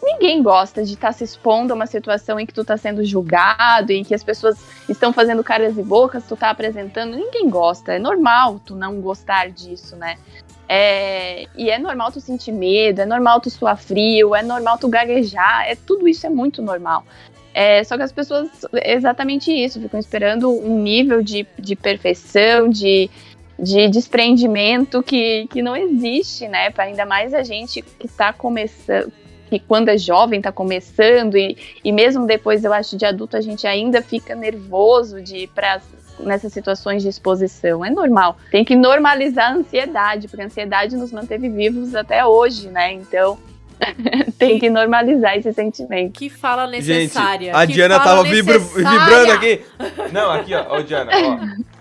[0.00, 3.90] Ninguém gosta de estar se expondo a uma situação em que tu tá sendo julgado,
[3.90, 4.56] em que as pessoas
[4.88, 7.16] estão fazendo caras e bocas, tu tá apresentando.
[7.16, 7.94] Ninguém gosta.
[7.94, 10.16] É normal tu não gostar disso, né?
[10.68, 14.86] É, e é normal tu sentir medo, é normal tu suar frio, é normal tu
[14.86, 17.04] gaguejar, é tudo isso é muito normal.
[17.52, 18.48] É, só que as pessoas,
[18.84, 23.10] exatamente isso, ficam esperando um nível de, de perfeição, de,
[23.58, 26.70] de desprendimento que, que não existe, né?
[26.70, 29.12] Pra ainda mais a gente que está começando,
[29.48, 33.40] que quando é jovem está começando e, e mesmo depois eu acho de adulto a
[33.40, 35.80] gente ainda fica nervoso de ir para
[36.20, 37.84] nessas situações de exposição.
[37.84, 38.36] É normal.
[38.50, 42.92] Tem que normalizar a ansiedade, porque a ansiedade nos manteve vivos até hoje, né?
[42.92, 43.38] Então,
[44.38, 46.12] tem que normalizar esse sentimento.
[46.12, 47.56] Que fala Gente, necessária.
[47.56, 48.58] a que Diana tava necessária.
[48.58, 49.60] vibrando aqui.
[50.12, 50.66] Não, aqui, ó.
[50.70, 51.77] Ó, Diana, ó.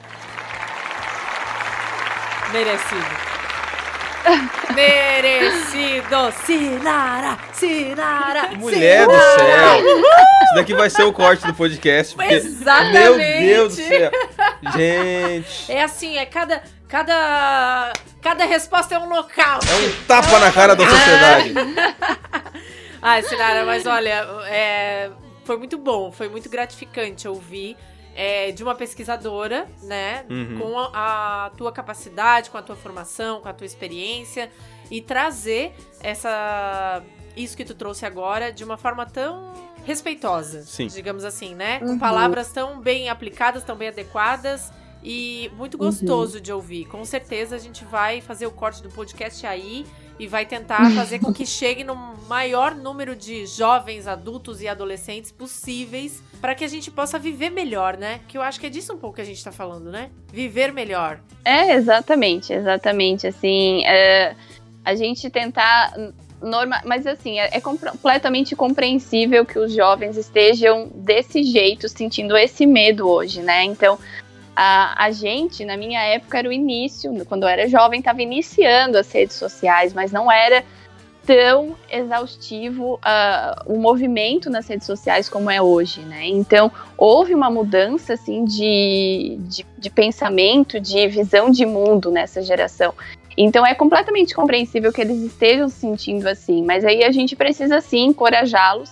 [2.52, 3.38] Merecido.
[4.74, 6.32] Merecido!
[6.46, 7.38] Sinara!
[7.54, 8.50] Sinara!
[8.58, 9.80] Mulher do Sinara!
[9.80, 10.02] céu!
[10.44, 12.16] Isso daqui vai ser o corte do podcast.
[12.16, 13.00] Porque, Exatamente.
[13.00, 14.12] Meu Deus do céu!
[14.76, 15.72] Gente!
[15.72, 16.62] É assim, é cada.
[16.88, 17.94] Cada.
[18.22, 19.60] Cada resposta é um local.
[19.70, 21.54] É um tapa na cara da sociedade.
[23.02, 25.10] Ai, Sinara, mas olha, é,
[25.46, 27.78] foi muito bom, foi muito gratificante ouvir
[28.20, 30.26] é, de uma pesquisadora, né?
[30.28, 30.58] Uhum.
[30.60, 34.50] Com a, a tua capacidade, com a tua formação, com a tua experiência
[34.90, 37.04] e trazer essa
[37.36, 39.54] isso que tu trouxe agora de uma forma tão
[39.86, 40.88] respeitosa, Sim.
[40.88, 41.78] digamos assim, né?
[41.80, 42.00] Com Uhum.
[42.00, 44.72] palavras tão bem aplicadas, tão bem adequadas
[45.04, 46.86] e muito gostoso de ouvir.
[46.86, 49.86] Com certeza a gente vai fazer o corte do podcast aí
[50.20, 51.96] e vai tentar fazer com que chegue no
[52.28, 57.98] maior número de jovens, adultos e adolescentes possíveis para que a gente possa viver melhor,
[57.98, 58.20] né?
[58.28, 60.10] Que eu acho que é disso um pouco que a gente tá falando, né?
[60.32, 61.20] Viver melhor.
[61.44, 63.28] É, exatamente, exatamente.
[63.28, 64.36] Assim, é,
[64.84, 65.94] a gente tentar.
[66.40, 72.68] Norma, mas assim, é, é completamente compreensível que os jovens estejam desse jeito, sentindo esse
[72.68, 73.64] medo hoje, né?
[73.64, 73.98] Então,
[74.60, 78.98] a, a gente, na minha época, era o início, quando eu era jovem, estava iniciando
[78.98, 80.64] as redes sociais, mas não era
[81.28, 86.26] tão exaustivo ah, o movimento nas redes sociais como é hoje, né?
[86.26, 92.96] Então, houve uma mudança, assim, de, de, de pensamento, de visão de mundo nessa geração.
[93.38, 97.80] Então, é completamente compreensível que eles estejam se sentindo assim, mas aí a gente precisa,
[97.80, 98.90] sim, encorajá-los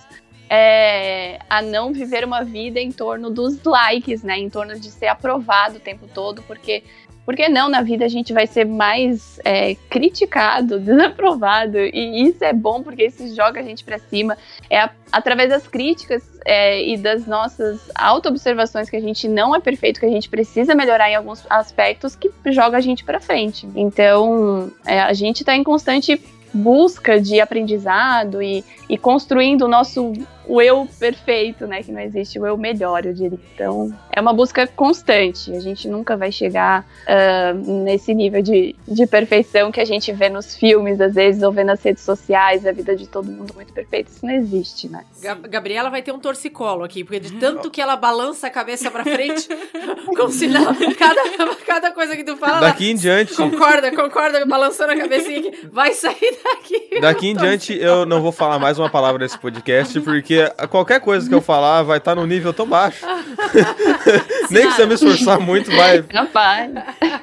[0.48, 4.38] é, a não viver uma vida em torno dos likes, né?
[4.38, 6.82] Em torno de ser aprovado o tempo todo, porque
[7.26, 12.52] porque não na vida a gente vai ser mais é, criticado, desaprovado e isso é
[12.52, 14.38] bom porque isso joga a gente para cima.
[14.70, 19.60] É a, através das críticas é, e das nossas auto-observações que a gente não é
[19.60, 23.68] perfeito, que a gente precisa melhorar em alguns aspectos que joga a gente para frente.
[23.74, 26.22] Então é, a gente está em constante
[26.54, 30.12] busca de aprendizado e, e construindo o nosso
[30.46, 31.82] o eu perfeito, né?
[31.82, 33.38] Que não existe o eu melhor, eu diria.
[33.54, 35.54] Então, é uma busca constante.
[35.54, 40.28] A gente nunca vai chegar uh, nesse nível de, de perfeição que a gente vê
[40.28, 43.72] nos filmes, às vezes, ou vê nas redes sociais, a vida de todo mundo muito
[43.72, 44.10] perfeita.
[44.10, 45.04] Isso não existe, né?
[45.20, 48.90] Ga- Gabriela vai ter um torcicolo aqui, porque de tanto que ela balança a cabeça
[48.90, 49.48] pra frente,
[50.16, 54.92] como se não, cada, cada coisa que tu fala, Daqui em diante, concorda, concorda, balançando
[54.92, 57.00] a cabecinha aqui, vai sair daqui.
[57.00, 60.35] daqui em diante eu não vou falar mais uma palavra nesse podcast, porque
[60.70, 63.04] qualquer coisa que eu falar vai estar num nível tão baixo.
[64.50, 66.04] Nem que se eu me esforçar muito, vai.
[66.12, 66.70] Rapaz.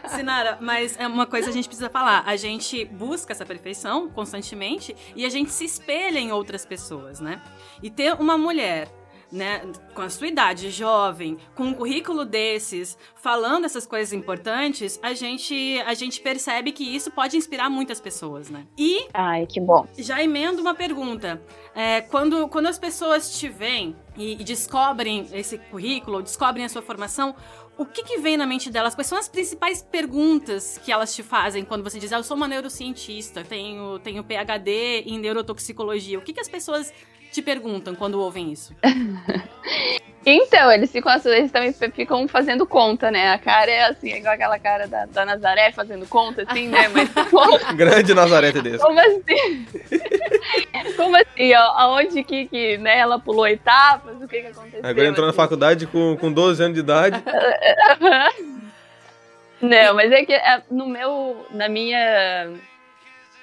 [0.08, 2.24] Sinara, mas é uma coisa que a gente precisa falar.
[2.26, 7.42] A gente busca essa perfeição constantemente e a gente se espelha em outras pessoas, né?
[7.82, 8.88] E ter uma mulher
[9.34, 9.64] né,
[9.96, 15.82] com a sua idade, jovem, com um currículo desses, falando essas coisas importantes, a gente,
[15.88, 18.68] a gente percebe que isso pode inspirar muitas pessoas, né?
[18.78, 19.88] E Ai, que bom.
[19.98, 21.42] já emendo uma pergunta.
[21.74, 26.84] É, quando, quando as pessoas te veem e, e descobrem esse currículo, descobrem a sua
[26.84, 27.36] formação,
[27.76, 28.94] o que, que vem na mente delas?
[28.94, 32.38] Quais são as principais perguntas que elas te fazem quando você diz, ah, eu sou
[32.38, 36.20] uma neurocientista, tenho, tenho PhD em neurotoxicologia?
[36.20, 36.94] O que, que as pessoas
[37.34, 38.76] te perguntam quando ouvem isso?
[40.26, 43.34] Então, eles ficam assim, eles também ficam fazendo conta, né?
[43.34, 46.88] A cara é assim, é igual aquela cara da, da Nazaré fazendo conta, assim, né?
[46.88, 48.88] Mas como, Grande Nazaré Tedesco.
[48.88, 49.68] como assim?
[50.96, 51.74] Como assim, ó?
[51.76, 54.16] Aonde que, que né, ela pulou etapas?
[54.22, 54.80] O que que aconteceu?
[54.82, 55.38] Agora entrou na assim?
[55.38, 57.22] faculdade com, com 12 anos de idade.
[59.62, 62.54] Não, mas é que é, no meu, na minha,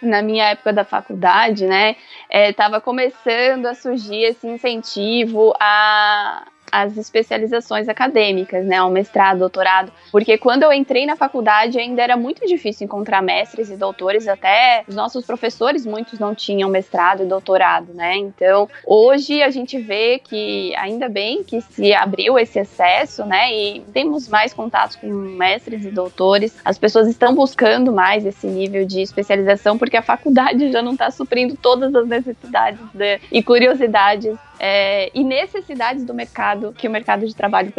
[0.03, 1.97] na minha época da faculdade, né,
[2.29, 9.93] é, tava começando a surgir esse incentivo a as especializações acadêmicas, né, ao mestrado, doutorado,
[10.11, 14.85] porque quando eu entrei na faculdade ainda era muito difícil encontrar mestres e doutores, até
[14.89, 20.19] os nossos professores, muitos não tinham mestrado e doutorado, né, então hoje a gente vê
[20.19, 25.85] que ainda bem que se abriu esse acesso, né, e temos mais contatos com mestres
[25.85, 30.83] e doutores, as pessoas estão buscando mais esse nível de especialização, porque a faculdade já
[30.83, 36.87] não está suprindo todas as necessidades de- e curiosidades é, e necessidades do mercado que
[36.87, 37.73] o mercado de trabalho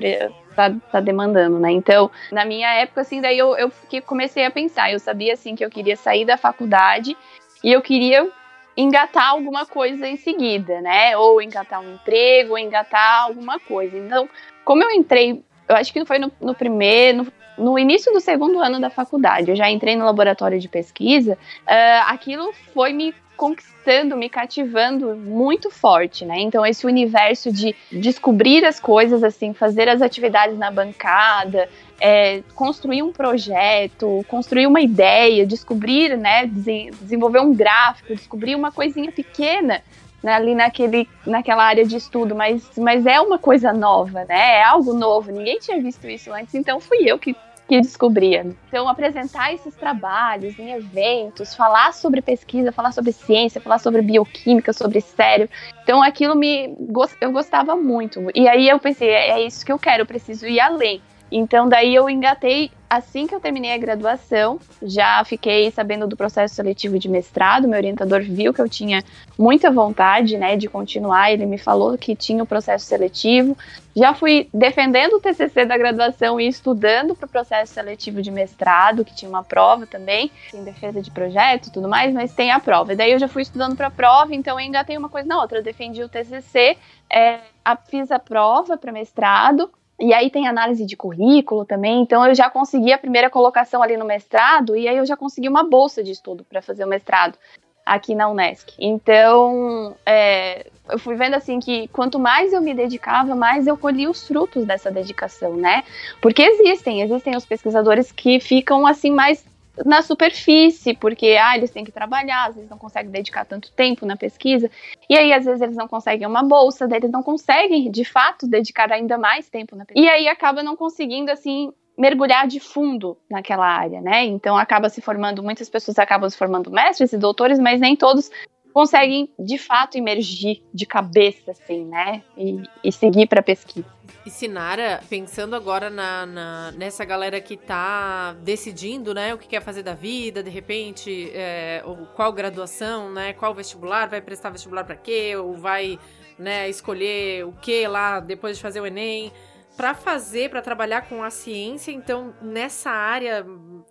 [0.50, 1.72] está tá demandando, né?
[1.72, 4.92] Então, na minha época, assim, daí eu, eu fiquei- comecei a pensar.
[4.92, 7.16] Eu sabia, assim, que eu queria sair da faculdade
[7.64, 8.28] e eu queria
[8.76, 11.16] engatar alguma coisa em seguida, né?
[11.16, 13.96] Ou engatar um emprego, ou engatar alguma coisa.
[13.96, 14.28] Então,
[14.66, 18.60] como eu entrei, eu acho que foi no, no primeiro, no, no início do segundo
[18.60, 24.16] ano da faculdade, eu já entrei no laboratório de pesquisa, ah, aquilo foi me conquistando,
[24.16, 26.40] me cativando muito forte, né?
[26.42, 31.68] Então esse universo de descobrir as coisas, assim, fazer as atividades na bancada,
[32.00, 38.72] é, construir um projeto, construir uma ideia, descobrir, né, desen- desenvolver um gráfico, descobrir uma
[38.72, 39.82] coisinha pequena
[40.22, 44.58] né, ali naquele, naquela área de estudo, mas, mas é uma coisa nova, né?
[44.58, 47.36] É algo novo, ninguém tinha visto isso antes, então fui eu que,
[47.72, 48.46] que descobria.
[48.68, 54.74] Então, apresentar esses trabalhos em eventos, falar sobre pesquisa, falar sobre ciência, falar sobre bioquímica,
[54.74, 55.56] sobre cérebro.
[55.82, 56.76] Então, aquilo me
[57.22, 58.28] eu gostava muito.
[58.36, 61.02] E aí eu pensei, é é isso que eu quero, eu preciso ir além.
[61.32, 66.54] Então, daí eu engatei, assim que eu terminei a graduação, já fiquei sabendo do processo
[66.54, 69.02] seletivo de mestrado, meu orientador viu que eu tinha
[69.40, 73.58] muita vontade, né, de continuar, ele me falou que tinha o processo seletivo,
[73.96, 79.06] já fui defendendo o TCC da graduação e estudando para o processo seletivo de mestrado,
[79.06, 82.60] que tinha uma prova também, tem defesa de projeto e tudo mais, mas tem a
[82.60, 82.92] prova.
[82.92, 85.42] E daí eu já fui estudando para a prova, então eu engatei uma coisa na
[85.42, 86.78] outra, eu defendi o TCC,
[87.10, 89.72] é, a- fiz a prova para mestrado,
[90.02, 93.96] e aí tem análise de currículo também, então eu já consegui a primeira colocação ali
[93.96, 97.38] no mestrado e aí eu já consegui uma bolsa de estudo para fazer o mestrado
[97.86, 98.74] aqui na Unesc.
[98.80, 104.10] Então, é, eu fui vendo assim que quanto mais eu me dedicava, mais eu colhia
[104.10, 105.84] os frutos dessa dedicação, né?
[106.22, 109.46] Porque existem, existem os pesquisadores que ficam assim mais
[109.86, 114.06] na superfície, porque ah, eles têm que trabalhar, às vezes não conseguem dedicar tanto tempo
[114.06, 114.70] na pesquisa,
[115.10, 118.48] e aí às vezes eles não conseguem uma bolsa, daí eles não conseguem, de fato,
[118.48, 120.06] dedicar ainda mais tempo na pesquisa.
[120.06, 124.26] E aí acaba não conseguindo assim mergulhar de fundo naquela área, né?
[124.26, 128.32] Então acaba se formando, muitas pessoas acabam se formando mestres e doutores, mas nem todos
[128.72, 132.24] conseguem de fato emergir de cabeça assim, né?
[132.38, 133.86] E, e seguir para pesquisa.
[134.26, 139.62] E Sinara, pensando agora na, na- nessa galera que tá decidindo, né, o que quer
[139.62, 144.84] fazer da vida, de repente, é, ou qual graduação, né, qual vestibular, vai prestar vestibular
[144.84, 145.98] pra quê, ou vai,
[146.38, 149.32] né, escolher o que lá depois de fazer o Enem.
[149.76, 153.44] Pra fazer, pra trabalhar com a ciência, então, nessa área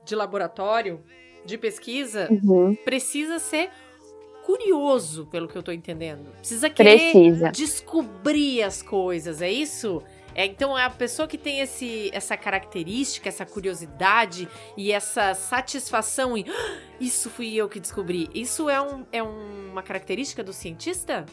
[0.05, 1.03] de laboratório,
[1.45, 2.77] de pesquisa, Uhum.
[2.85, 3.71] precisa ser
[4.45, 6.31] curioso, pelo que eu tô entendendo.
[6.39, 7.51] Precisa querer Precisa.
[7.51, 10.03] descobrir as coisas, é isso?
[10.35, 16.37] É, então é a pessoa que tem esse, essa característica, essa curiosidade e essa satisfação
[16.37, 18.29] em "Ah, isso fui eu que descobri.
[18.33, 21.27] Isso é, um, é uma característica do cientista?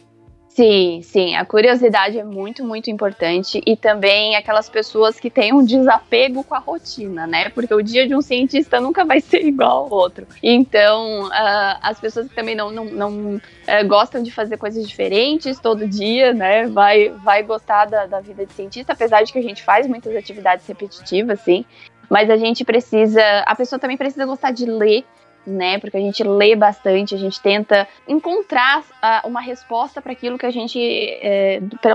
[0.57, 5.63] Sim, sim, a curiosidade é muito, muito importante e também aquelas pessoas que têm um
[5.63, 7.49] desapego com a rotina, né?
[7.49, 10.25] Porque o dia de um cientista nunca vai ser igual ao outro.
[10.41, 15.59] Então, ah, as pessoas que também não, não, não, eh, gostam de fazer coisas diferentes
[15.59, 16.65] todo dia, né?
[16.65, 20.15] Vai, vai gostar da, da vida de cientista, apesar de que a gente faz muitas
[20.15, 21.65] atividades repetitivas, sim.
[22.09, 25.05] Mas a gente precisa, a pessoa também precisa gostar de ler
[25.47, 25.79] né?
[25.79, 30.45] Porque a gente lê bastante, a gente tenta encontrar ah, uma resposta para aquilo que
[30.45, 30.77] a gente,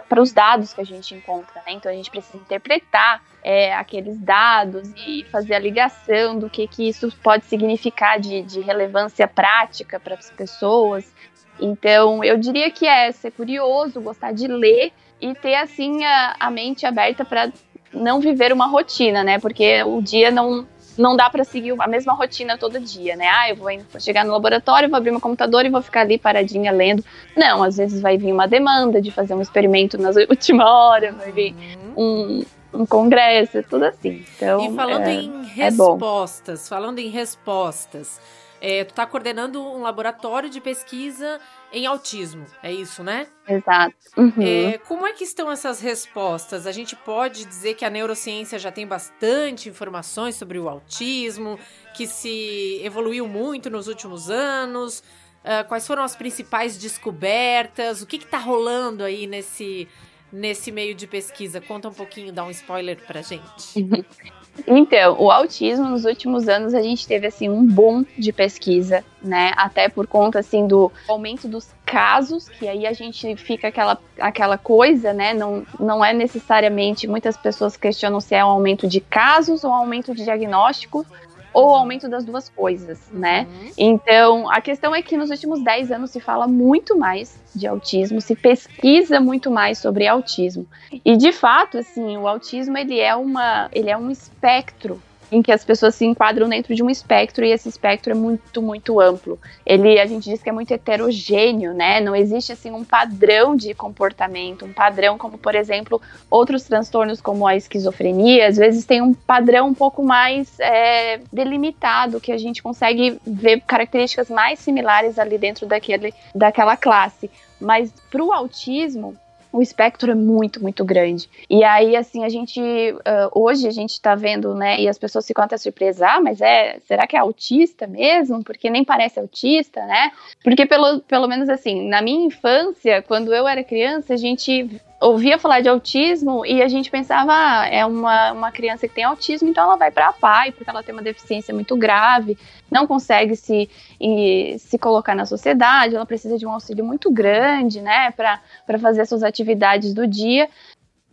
[0.08, 1.72] para os dados que a gente encontra, né?
[1.72, 6.88] Então a gente precisa interpretar é, aqueles dados e fazer a ligação do que, que
[6.88, 11.12] isso pode significar de, de relevância prática para as pessoas.
[11.60, 16.50] Então eu diria que é ser curioso, gostar de ler e ter assim a, a
[16.50, 17.52] mente aberta para
[17.92, 19.38] não viver uma rotina, né?
[19.38, 20.66] Porque o dia não
[20.98, 23.26] não dá para seguir a mesma rotina todo dia, né?
[23.28, 26.72] Ah, eu vou chegar no laboratório, vou abrir meu computador e vou ficar ali paradinha
[26.72, 27.04] lendo.
[27.36, 31.32] Não, às vezes vai vir uma demanda de fazer um experimento na última hora, vai
[31.32, 31.54] vir
[31.96, 34.24] um, um congresso, tudo assim.
[34.36, 38.20] Então, e falando é, em é respostas, falando em respostas,
[38.60, 41.40] é, tu tá coordenando um laboratório de pesquisa
[41.72, 43.26] em autismo, é isso, né?
[43.48, 43.94] Exato.
[44.16, 44.32] Uhum.
[44.38, 46.66] É, como é que estão essas respostas?
[46.66, 51.58] A gente pode dizer que a neurociência já tem bastante informações sobre o autismo,
[51.94, 55.02] que se evoluiu muito nos últimos anos.
[55.42, 58.02] Uh, quais foram as principais descobertas?
[58.02, 59.88] O que está rolando aí nesse,
[60.32, 61.60] nesse meio de pesquisa?
[61.60, 63.42] Conta um pouquinho, dá um spoiler pra gente.
[64.66, 69.52] Então, o autismo nos últimos anos a gente teve assim um boom de pesquisa, né?
[69.56, 74.58] Até por conta assim do aumento dos casos, que aí a gente fica aquela, aquela
[74.58, 75.32] coisa, né?
[75.32, 79.74] Não, não é necessariamente muitas pessoas questionam se é um aumento de casos ou um
[79.74, 81.06] aumento de diagnóstico,
[81.52, 83.46] ou o aumento das duas coisas, né?
[83.76, 88.20] Então, a questão é que nos últimos 10 anos se fala muito mais de autismo,
[88.20, 90.66] se pesquisa muito mais sobre autismo.
[91.04, 95.00] E de fato, assim, o autismo ele é uma, ele é um espectro
[95.32, 98.60] em que as pessoas se enquadram dentro de um espectro e esse espectro é muito,
[98.60, 99.40] muito amplo.
[99.64, 102.00] Ele, a gente diz que é muito heterogêneo, né?
[102.00, 107.46] Não existe assim um padrão de comportamento, um padrão como, por exemplo, outros transtornos como
[107.46, 112.62] a esquizofrenia, às vezes tem um padrão um pouco mais é, delimitado, que a gente
[112.62, 117.30] consegue ver características mais similares ali dentro daquele, daquela classe.
[117.58, 119.16] Mas para o autismo,
[119.52, 121.28] o espectro é muito, muito grande.
[121.48, 125.26] E aí, assim, a gente, uh, hoje a gente tá vendo, né, e as pessoas
[125.26, 128.42] ficam até surpresas, ah, mas é, será que é autista mesmo?
[128.42, 130.10] Porque nem parece autista, né?
[130.42, 135.38] Porque pelo, pelo menos assim, na minha infância, quando eu era criança, a gente ouvia
[135.38, 139.48] falar de autismo e a gente pensava, ah, é uma, uma criança que tem autismo,
[139.48, 142.38] então ela vai para a PAI, porque ela tem uma deficiência muito grave,
[142.70, 143.68] não consegue se,
[144.00, 149.04] e, se colocar na sociedade, ela precisa de um auxílio muito grande, né, para fazer
[149.06, 150.48] suas atividades do dia.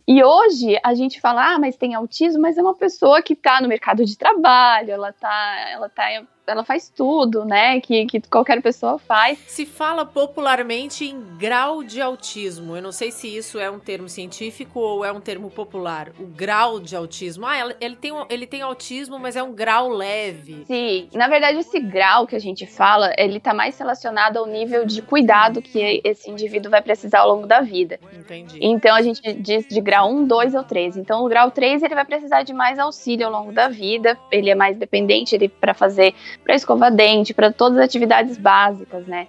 [0.06, 3.60] E hoje a gente fala, ah, mas tem autismo, mas é uma pessoa que está
[3.60, 6.04] no mercado de trabalho, ela tá, ela tá
[6.50, 7.80] ela faz tudo, né?
[7.80, 9.38] Que, que qualquer pessoa faz.
[9.46, 12.76] Se fala popularmente em grau de autismo.
[12.76, 16.10] Eu não sei se isso é um termo científico ou é um termo popular.
[16.18, 17.46] O grau de autismo.
[17.46, 20.64] Ah, ele tem, ele tem autismo, mas é um grau leve.
[20.66, 24.84] Sim, na verdade, esse grau que a gente fala, ele tá mais relacionado ao nível
[24.84, 27.98] de cuidado que esse indivíduo vai precisar ao longo da vida.
[28.12, 28.58] Entendi.
[28.60, 30.96] Então a gente diz de grau 1, 2 ou 3.
[30.96, 34.50] Então o grau 3 ele vai precisar de mais auxílio ao longo da vida, ele
[34.50, 36.14] é mais dependente ele para fazer
[36.44, 39.26] para escovar dente, para todas as atividades básicas, né?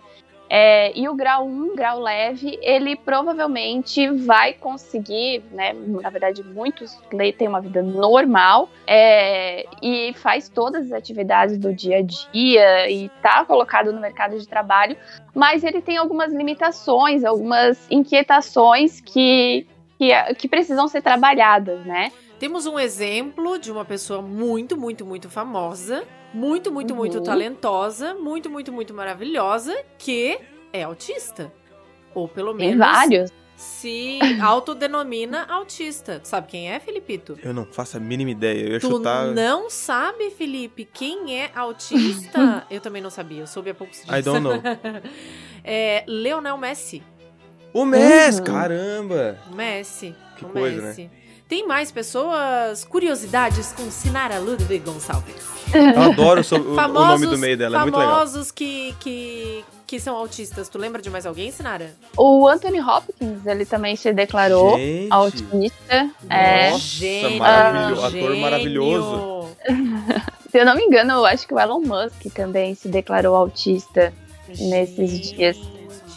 [0.54, 5.72] É, e o grau 1, grau leve, ele provavelmente vai conseguir, né?
[5.72, 7.00] Na verdade, muitos
[7.38, 13.06] têm uma vida normal é, e faz todas as atividades do dia a dia e
[13.06, 14.98] está colocado no mercado de trabalho,
[15.34, 19.66] mas ele tem algumas limitações, algumas inquietações que,
[19.98, 22.12] que, que precisam ser trabalhadas, né?
[22.42, 26.98] Temos um exemplo de uma pessoa muito, muito, muito famosa muito, muito, Uhum.
[26.98, 30.40] muito talentosa, muito, muito, muito maravilhosa, que
[30.74, 31.52] é autista.
[32.16, 33.32] Ou pelo Tem menos vários.
[33.58, 36.20] se autodenomina autista.
[36.24, 37.38] Sabe quem é, Filipito?
[37.44, 38.66] Eu não faço a mínima ideia.
[38.66, 39.28] Eu ia Tu chutar.
[39.28, 42.66] não sabe, Felipe, quem é autista?
[42.72, 44.18] eu também não sabia, eu soube há poucos dias.
[44.20, 44.54] I don't know.
[45.64, 47.04] é Leonel Messi.
[47.74, 48.46] O Messi, Uhum.
[48.46, 49.38] caramba!
[49.54, 50.16] Messi.
[50.38, 51.10] Que o coisa, né?
[51.52, 52.86] Tem mais pessoas?
[52.86, 55.36] Curiosidades com Sinara Ludwig Gonçalves.
[55.74, 58.20] Eu adoro o, o nome do meio dela, é muito legal.
[58.20, 60.70] famosos que, que, que são autistas.
[60.70, 61.94] Tu lembra de mais alguém, Sinara?
[62.16, 66.10] O Anthony Hopkins, ele também se declarou Gente, autista.
[66.30, 69.48] É, Nossa, maravilhoso, ator maravilhoso.
[70.50, 74.14] se eu não me engano, eu acho que o Elon Musk também se declarou autista.
[74.48, 75.58] Nesses dias.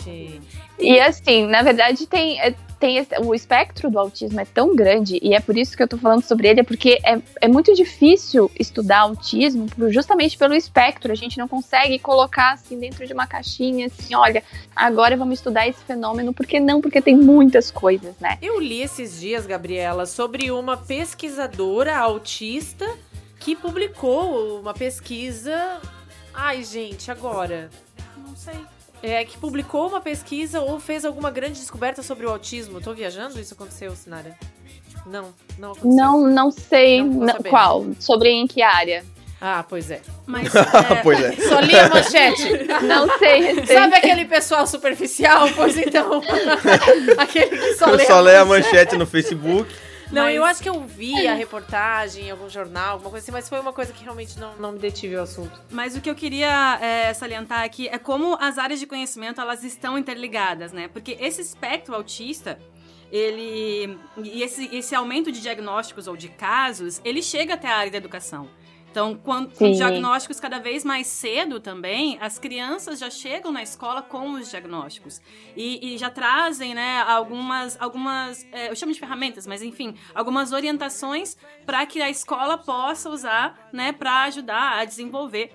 [0.04, 0.40] Gente.
[0.78, 2.54] E assim, na verdade, tem, é,
[2.84, 5.88] tem esse- o espectro do autismo é tão grande, e é por isso que eu
[5.88, 10.52] tô falando sobre ele, é porque é, é muito difícil estudar autismo, por- justamente pelo
[10.54, 11.10] espectro.
[11.10, 14.42] A gente não consegue colocar assim dentro de uma caixinha, assim, olha,
[14.76, 16.82] agora vamos estudar esse fenômeno, porque não?
[16.82, 18.36] Porque tem muitas coisas, né?
[18.42, 22.86] Eu li esses dias, Gabriela, sobre uma pesquisadora autista
[23.40, 25.80] que publicou uma pesquisa.
[26.34, 27.70] Ai, gente, agora.
[28.18, 28.54] Não sei.
[29.06, 32.80] É, que publicou uma pesquisa ou fez alguma grande descoberta sobre o autismo.
[32.80, 33.38] Tô viajando?
[33.38, 34.34] Isso aconteceu, Sinara?
[35.04, 35.90] Não, não aconteceu.
[35.94, 39.04] Não, não sei Não não- qual, sobre em que área.
[39.38, 40.00] Ah, pois é.
[40.24, 41.32] Mas é, pois é.
[41.46, 42.48] Só li a manchete.
[42.84, 43.74] Não sei, respeito.
[43.74, 45.50] Sabe aquele pessoal superficial?
[45.54, 46.22] Pois então.
[47.18, 49.70] aquele que só Eu lê só leio a manchete no Facebook.
[50.14, 53.32] Não, Mas- eu acho que eu vi a reportagem em algum jornal, alguma coisa assim,
[53.32, 55.60] mas foi uma coisa que realmente não, não me detive o assunto.
[55.70, 59.64] Mas o que eu queria é, salientar aqui é como as áreas de conhecimento elas
[59.64, 60.88] estão interligadas, né?
[60.88, 62.58] Porque esse espectro autista,
[63.10, 67.90] ele e esse, esse aumento de diagnósticos ou de casos, ele chega até a área
[67.92, 68.48] da educação.
[68.94, 74.00] Então, quando, com diagnósticos cada vez mais cedo também, as crianças já chegam na escola
[74.00, 75.20] com os diagnósticos.
[75.56, 80.52] E, e já trazem, né, algumas, algumas é, eu chamo de ferramentas, mas enfim, algumas
[80.52, 81.36] orientações
[81.66, 85.50] para que a escola possa usar, né, para ajudar a desenvolver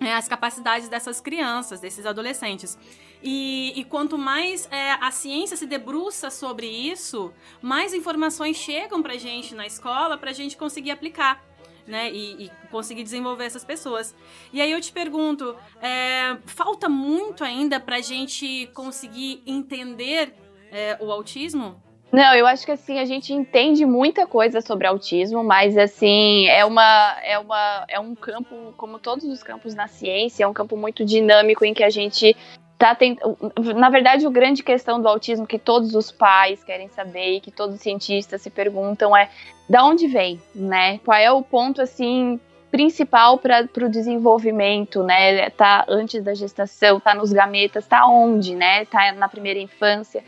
[0.00, 2.78] né, as capacidades dessas crianças, desses adolescentes.
[3.22, 9.18] E, e quanto mais é, a ciência se debruça sobre isso, mais informações chegam pra
[9.18, 11.44] gente na escola pra gente conseguir aplicar.
[11.90, 14.14] Né, e, e conseguir desenvolver essas pessoas.
[14.52, 20.32] E aí eu te pergunto, é, falta muito ainda pra gente conseguir entender
[20.70, 21.82] é, o autismo?
[22.12, 26.64] Não, eu acho que assim, a gente entende muita coisa sobre autismo, mas assim, é
[26.64, 30.76] uma é uma é um campo, como todos os campos na ciência, é um campo
[30.76, 32.36] muito dinâmico em que a gente
[32.80, 33.36] tá tentando,
[33.76, 37.50] na verdade, a grande questão do autismo que todos os pais querem saber e que
[37.50, 39.28] todos os cientistas se perguntam é
[39.68, 40.98] da onde vem, né?
[41.04, 45.50] Qual é o ponto assim principal para o desenvolvimento, né?
[45.50, 48.86] Tá antes da gestação, tá nos gametas, tá onde, né?
[48.86, 50.24] Tá na primeira infância.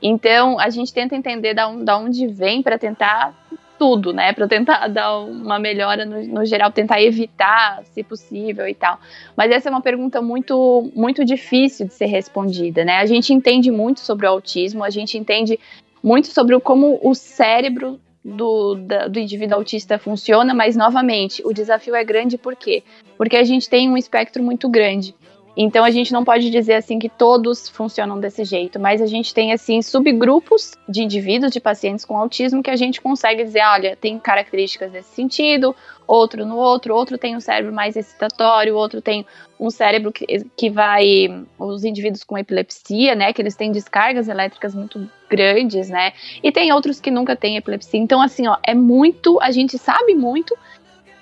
[0.00, 3.34] Então, a gente tenta entender da onde vem para tentar
[3.82, 4.32] tudo, né?
[4.32, 8.96] Para tentar dar uma melhora no, no, geral, tentar evitar, se possível e tal.
[9.36, 12.98] Mas essa é uma pergunta muito, muito difícil de ser respondida, né?
[12.98, 15.58] A gente entende muito sobre o autismo, a gente entende
[16.00, 21.96] muito sobre como o cérebro do, da, do indivíduo autista funciona, mas novamente, o desafio
[21.96, 22.84] é grande por quê?
[23.18, 25.12] Porque a gente tem um espectro muito grande.
[25.56, 29.34] Então a gente não pode dizer assim que todos funcionam desse jeito, mas a gente
[29.34, 33.94] tem assim subgrupos de indivíduos, de pacientes com autismo que a gente consegue dizer, olha,
[33.94, 35.76] tem características desse sentido,
[36.06, 39.26] outro no outro, outro tem um cérebro mais excitatório, outro tem
[39.60, 40.24] um cérebro que,
[40.56, 46.12] que vai os indivíduos com epilepsia, né, que eles têm descargas elétricas muito grandes, né?
[46.42, 48.00] E tem outros que nunca têm epilepsia.
[48.00, 50.56] Então assim, ó, é muito, a gente sabe muito,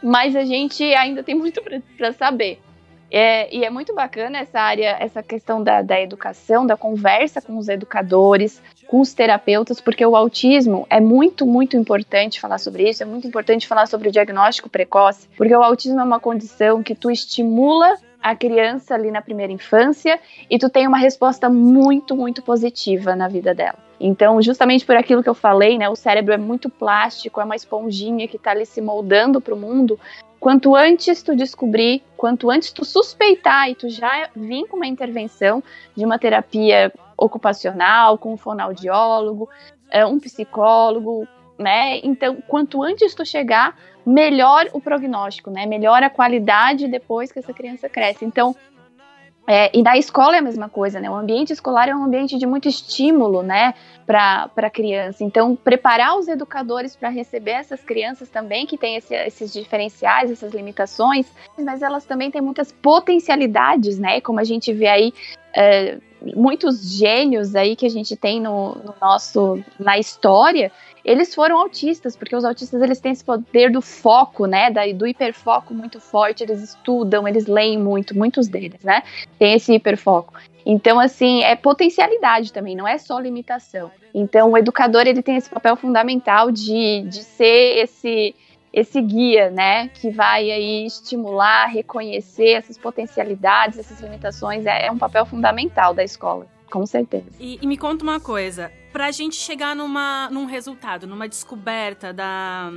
[0.00, 1.60] mas a gente ainda tem muito
[1.96, 2.60] para saber.
[3.10, 7.58] É, e é muito bacana essa área, essa questão da, da educação, da conversa com
[7.58, 13.02] os educadores, com os terapeutas, porque o autismo é muito, muito importante falar sobre isso,
[13.02, 16.94] é muito importante falar sobre o diagnóstico precoce, porque o autismo é uma condição que
[16.94, 22.42] tu estimula a criança ali na primeira infância e tu tem uma resposta muito, muito
[22.42, 23.78] positiva na vida dela.
[23.98, 27.56] Então, justamente por aquilo que eu falei, né, o cérebro é muito plástico, é uma
[27.56, 29.98] esponjinha que está ali se moldando para o mundo.
[30.40, 35.62] Quanto antes tu descobrir, quanto antes tu suspeitar e tu já vir com uma intervenção
[35.94, 39.50] de uma terapia ocupacional, com um fonoaudiólogo,
[39.90, 41.28] é, um psicólogo,
[41.58, 42.00] né?
[42.02, 45.66] Então, quanto antes tu chegar, melhor o prognóstico, né?
[45.66, 48.24] Melhor a qualidade depois que essa criança cresce.
[48.24, 48.56] Então,
[49.52, 51.10] é, e na escola é a mesma coisa, né?
[51.10, 53.74] O ambiente escolar é um ambiente de muito estímulo, né,
[54.06, 55.24] para a criança.
[55.24, 60.54] Então, preparar os educadores para receber essas crianças também que têm esse, esses diferenciais, essas
[60.54, 61.26] limitações,
[61.58, 64.20] mas elas também têm muitas potencialidades, né?
[64.20, 65.12] Como a gente vê aí.
[65.52, 65.98] É,
[66.36, 70.70] muitos gênios aí que a gente tem no, no nosso na história
[71.04, 75.06] eles foram autistas, porque os autistas eles têm esse poder do foco, né, da, do
[75.06, 79.02] hiperfoco muito forte, eles estudam, eles leem muito, muitos deles, né,
[79.38, 80.34] tem esse hiperfoco.
[80.64, 83.90] Então, assim, é potencialidade também, não é só limitação.
[84.14, 88.34] Então, o educador, ele tem esse papel fundamental de, de ser esse,
[88.72, 94.98] esse guia, né, que vai aí estimular, reconhecer essas potencialidades, essas limitações, é, é um
[94.98, 97.26] papel fundamental da escola, com certeza.
[97.38, 102.72] E, e me conta uma coisa, pra gente chegar numa, num resultado, numa descoberta da,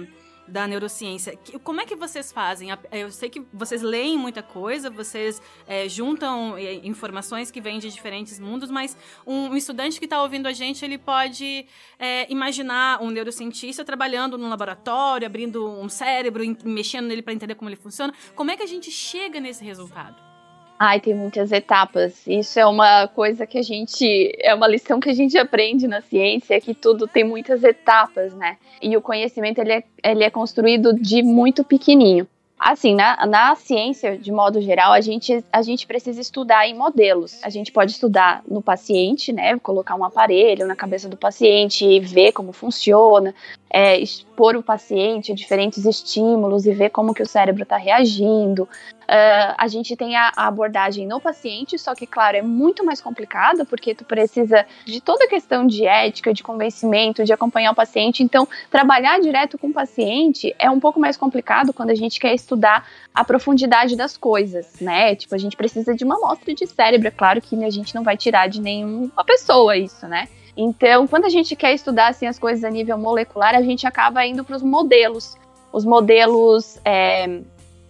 [0.48, 1.38] da neurociência.
[1.64, 2.70] Como é que vocês fazem?
[2.92, 7.90] Eu sei que vocês leem muita coisa, vocês é, juntam é, informações que vêm de
[7.90, 11.66] diferentes mundos, mas um, um estudante que está ouvindo a gente, ele pode
[11.98, 17.70] é, imaginar um neurocientista trabalhando num laboratório, abrindo um cérebro, mexendo nele para entender como
[17.70, 18.14] ele funciona.
[18.36, 20.33] Como é que a gente chega nesse resultado?
[20.80, 22.26] Ai, tem muitas etapas.
[22.28, 24.32] Isso é uma coisa que a gente.
[24.40, 28.58] É uma lição que a gente aprende na ciência, que tudo tem muitas etapas, né?
[28.82, 32.28] E o conhecimento ele é, ele é construído de muito pequenininho.
[32.60, 37.38] Assim, na, na ciência, de modo geral, a gente, a gente precisa estudar em modelos.
[37.44, 39.60] A gente pode estudar no paciente, né?
[39.60, 43.36] Colocar um aparelho na cabeça do paciente e ver como funciona,
[43.70, 48.66] é, expor o paciente a diferentes estímulos e ver como que o cérebro está reagindo.
[49.04, 53.02] Uh, a gente tem a, a, abordagem no paciente, só que, claro, é muito mais
[53.02, 57.76] complicada, porque tu precisa de toda a questão de ética, de convencimento, de acompanhar o
[57.76, 58.24] paciente.
[58.24, 62.34] Então, trabalhar direto com o paciente é um pouco mais complicado quando a gente quer
[62.34, 65.16] estudar a profundidade das coisas, né?
[65.16, 68.04] Tipo, a gente precisa de uma amostra de cérebro, é claro que a gente não
[68.04, 70.28] vai tirar de nenhuma pessoa isso, né?
[70.56, 74.26] Então, quando a gente quer estudar assim, as coisas a nível molecular, a gente acaba
[74.26, 75.36] indo para os modelos.
[75.72, 77.42] Os modelos é,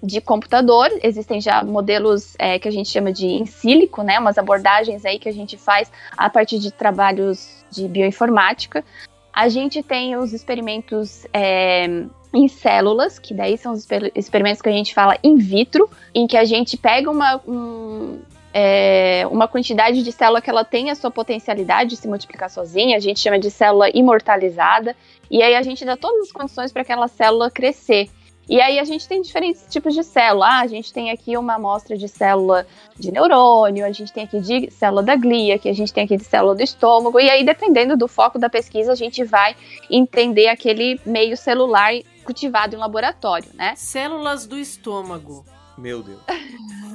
[0.04, 0.89] de computador.
[1.01, 4.20] Existem já modelos é, que a gente chama de in sílico, né?
[4.20, 8.84] Umas abordagens aí que a gente faz a partir de trabalhos de bioinformática.
[9.32, 11.88] A gente tem os experimentos é,
[12.34, 16.36] em células, que daí são os experimentos que a gente fala in vitro, em que
[16.36, 18.20] a gente pega uma, um,
[18.54, 22.97] é, uma quantidade de célula que ela tem a sua potencialidade de se multiplicar sozinha,
[22.97, 24.95] a gente chama de célula imortalizada,
[25.32, 28.10] e aí a gente dá todas as condições para aquela célula crescer.
[28.54, 30.45] E aí a gente tem diferentes tipos de célula.
[30.45, 34.39] Ah, a gente tem aqui uma amostra de célula de neurônio, a gente tem aqui
[34.39, 37.20] de célula da glia, que a gente tem aqui de célula do estômago.
[37.20, 39.56] E aí, dependendo do foco da pesquisa, a gente vai
[39.89, 41.93] entender aquele meio celular
[42.24, 43.74] cultivado em laboratório, né?
[43.76, 45.43] Células do estômago.
[45.78, 46.20] Meu Deus.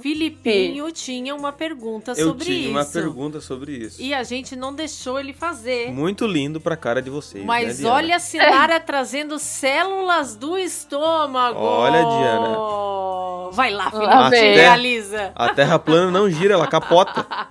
[0.01, 2.71] Filipinho tinha uma pergunta Eu sobre tinha isso.
[2.71, 4.01] uma pergunta sobre isso.
[4.01, 5.91] E a gente não deixou ele fazer.
[5.93, 7.45] Muito lindo pra cara de vocês.
[7.45, 11.59] Mas né, olha a Sinara trazendo células do estômago.
[11.59, 13.51] Olha, Diana.
[13.53, 14.55] Vai lá, Felipe, Lá vem.
[14.55, 15.33] realiza.
[15.35, 17.25] A terra plana não gira, ela capota.
[17.25, 17.49] Tá?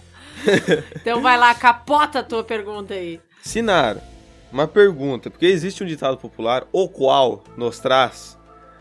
[0.97, 3.21] Então vai lá, capota a tua pergunta aí.
[3.43, 4.03] Sinara,
[4.51, 8.39] uma pergunta, porque existe um ditado popular, o qual nos traz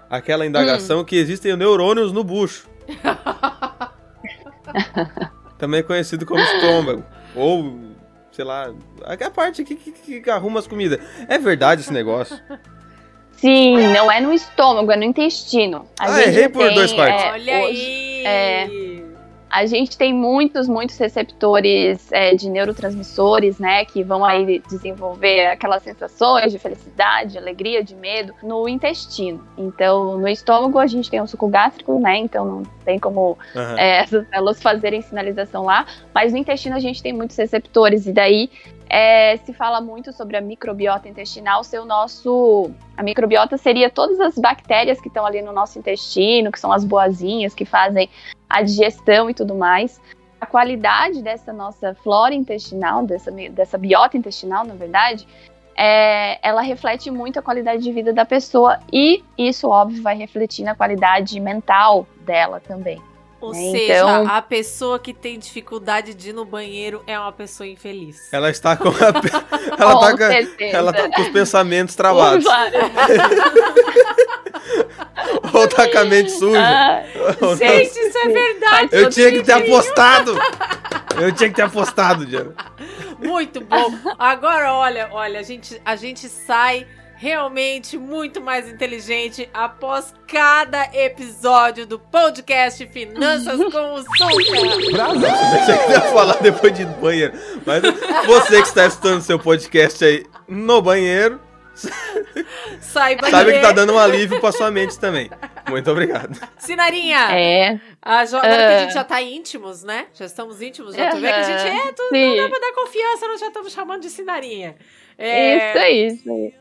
[0.10, 2.68] aquela indagação que existem neurônios no bucho.
[5.58, 7.04] Também conhecido como estômago.
[7.36, 7.80] Ou,
[8.32, 8.72] sei lá,
[9.06, 11.00] a parte que, que, que arruma as comidas.
[11.28, 12.40] É verdade esse negócio?
[13.34, 15.86] Sim, não é no estômago, é no intestino.
[16.00, 17.24] A Ah, gente errei por tem, dois partes.
[17.26, 18.24] é, Olha hoje- aí.
[18.26, 18.99] é.
[19.50, 25.82] A gente tem muitos, muitos receptores é, de neurotransmissores, né, que vão aí desenvolver aquelas
[25.82, 29.44] sensações de felicidade, de alegria, de medo no intestino.
[29.58, 33.76] Então, no estômago a gente tem o suco gástrico, né, então não tem como Aham.
[33.78, 38.14] é, essas células fazerem sinalização lá, mas no intestino a gente tem muitos receptores e
[38.14, 38.52] daí
[38.90, 42.72] é, se fala muito sobre a microbiota intestinal ser o nosso.
[42.98, 46.84] A microbiota seria todas as bactérias que estão ali no nosso intestino, que são as
[46.84, 48.10] boazinhas que fazem
[48.50, 50.02] a digestão e tudo mais.
[50.42, 55.28] A qualidade dessa nossa flora intestinal, dessa, dessa biota intestinal, na verdade,
[55.76, 60.64] é, ela reflete muito a qualidade de vida da pessoa e isso, óbvio, vai refletir
[60.64, 63.02] na qualidade mental dela também.
[63.42, 67.32] Ou É, seja, então- a pessoa que tem dificuldade de ir no banheiro é uma
[67.32, 68.32] pessoa infeliz.
[68.34, 68.92] Ela está com a,
[69.80, 70.78] ela, Com tá com, certeza.
[70.78, 72.44] ela tá com os pensamentos travados.
[72.44, 72.74] Claro.
[75.54, 76.60] Ou tá com a mente suja.
[76.62, 77.04] Ah,
[77.42, 77.58] Ou não.
[77.58, 78.90] Gente, isso é verdade.
[78.92, 80.38] Eu tinha que ter apostado.
[81.20, 82.54] Eu tinha que ter apostado, Diana.
[83.18, 83.92] Muito bom.
[84.18, 86.88] Agora, olha, olha, a gente, a gente sai
[87.20, 95.18] realmente muito mais inteligente após cada episódio do podcast Finanças com o Suca.
[95.20, 97.34] Deixa que ia falar depois de banheiro.
[97.66, 97.82] Mas
[98.26, 101.42] você que está escutando seu podcast aí no banheiro,
[102.82, 105.30] Saiba sabe que tá dando um alívio pra sua mente também.
[105.70, 106.40] Muito obrigado.
[106.58, 108.80] Sinarinha, É, a jo- agora que a Ah.
[108.80, 110.08] gente já tá íntimos, né?
[110.14, 112.36] Já estamos íntimos, já tu vê que a gente é, tu, Sim.
[112.38, 114.76] não dá pra dar confiança, nós já estamos chamando de Sinarinha.
[115.18, 116.54] É, isso aí, isso aí.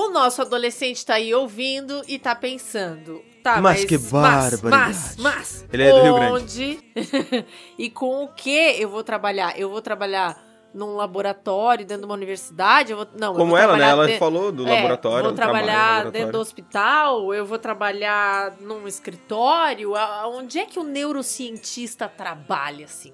[0.00, 3.20] O nosso adolescente tá aí ouvindo e tá pensando.
[3.42, 4.70] Tá, Mas mas, que mas, barbaridade.
[4.70, 6.32] mas, mas, Ele é do Rio Grande.
[6.32, 6.78] onde
[7.78, 9.58] e com o que eu vou trabalhar?
[9.58, 10.40] Eu vou trabalhar
[10.74, 12.92] num laboratório dentro de uma universidade?
[12.92, 13.88] Eu vou, não, eu Como vou ela, né?
[13.88, 15.22] Ela de- falou do é, laboratório.
[15.22, 19.96] Vou no trabalhar dentro do hospital, eu vou trabalhar num escritório.
[19.96, 23.12] A- Onde é que o neurocientista trabalha, assim?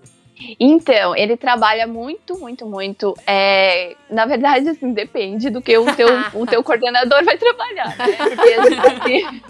[0.59, 3.14] Então, ele trabalha muito, muito, muito.
[3.26, 8.07] é, na verdade, assim, depende do que o teu, o teu coordenador vai trabalhar, né?
[8.16, 9.43] Porque a gente-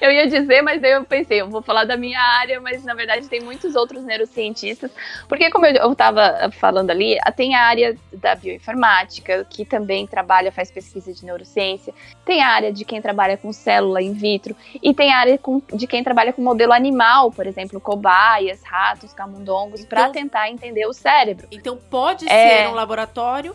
[0.00, 2.94] eu ia dizer, mas daí eu pensei, eu vou falar da minha área, mas na
[2.94, 4.90] verdade tem muitos outros neurocientistas.
[5.28, 10.50] Porque, como eu, eu tava falando ali, tem a área da bioinformática, que também trabalha,
[10.52, 11.94] faz pesquisa de neurociência.
[12.24, 14.54] Tem a área de quem trabalha com célula in vitro.
[14.82, 19.12] E tem a área com- de quem trabalha com modelo animal, por exemplo, cobaias, ratos,
[19.12, 21.46] camundongos, para Então- tentar entender o cérebro.
[21.50, 22.62] Então pode É.
[22.64, 23.54] ser um laboratório,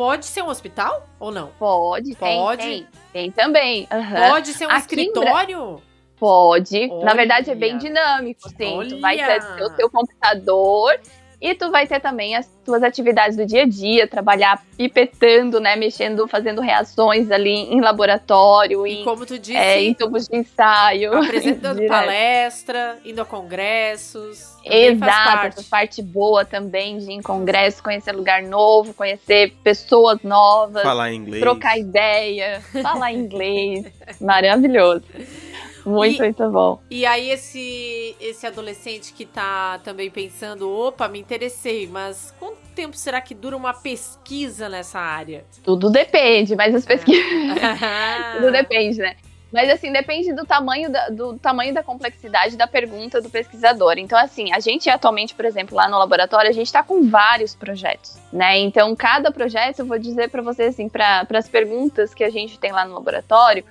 [0.00, 1.48] pode ser um hospital ou não?
[1.58, 2.62] Pode, tem, Pode?
[2.62, 2.88] tem.
[3.12, 3.86] Tem também.
[3.90, 4.30] aham.
[4.30, 5.82] Pode ser um Aqui escritório?
[6.18, 6.88] Pode.
[6.90, 7.04] Olha.
[7.04, 8.88] Na verdade, é bem dinâmico, sim.
[8.88, 10.98] Tu vai ter o teu computador
[11.40, 15.74] e tu vai ter também as tuas atividades do dia a dia, trabalhar pipetando, né?
[15.74, 20.36] Mexendo, fazendo reações ali em laboratório, E em, como tu disse, é, em tubos de
[20.36, 21.14] ensaio.
[21.16, 24.50] apresentando palestra, indo a congressos.
[24.64, 25.64] Exato, parte.
[25.64, 31.16] parte boa também de ir em congresso, conhecer lugar novo, conhecer pessoas novas, Falar em
[31.16, 31.42] inglês.
[31.42, 33.86] trocar ideia, falar inglês.
[34.20, 35.04] Maravilhoso.
[35.84, 36.80] Muito, E- muito bom.
[36.90, 42.96] E aí esse esse adolescente que tá também pensando, opa, me interessei, mas quanto tempo
[42.96, 45.44] será que dura uma pesquisa nessa área?
[45.64, 47.24] Tudo depende, mas as pesquisas.
[47.82, 48.34] Ah.
[48.40, 49.16] Tudo depende, né?
[49.52, 53.94] Mas assim, depende do tamanho da, do tamanho da complexidade da pergunta do pesquisador.
[53.98, 57.52] Então, assim, a gente atualmente, por exemplo, lá no laboratório, a gente está com vários
[57.56, 58.58] projetos, né?
[58.60, 62.60] Então, cada projeto, eu vou dizer para vocês, assim, para as perguntas que a gente
[62.60, 63.64] tem lá no laboratório,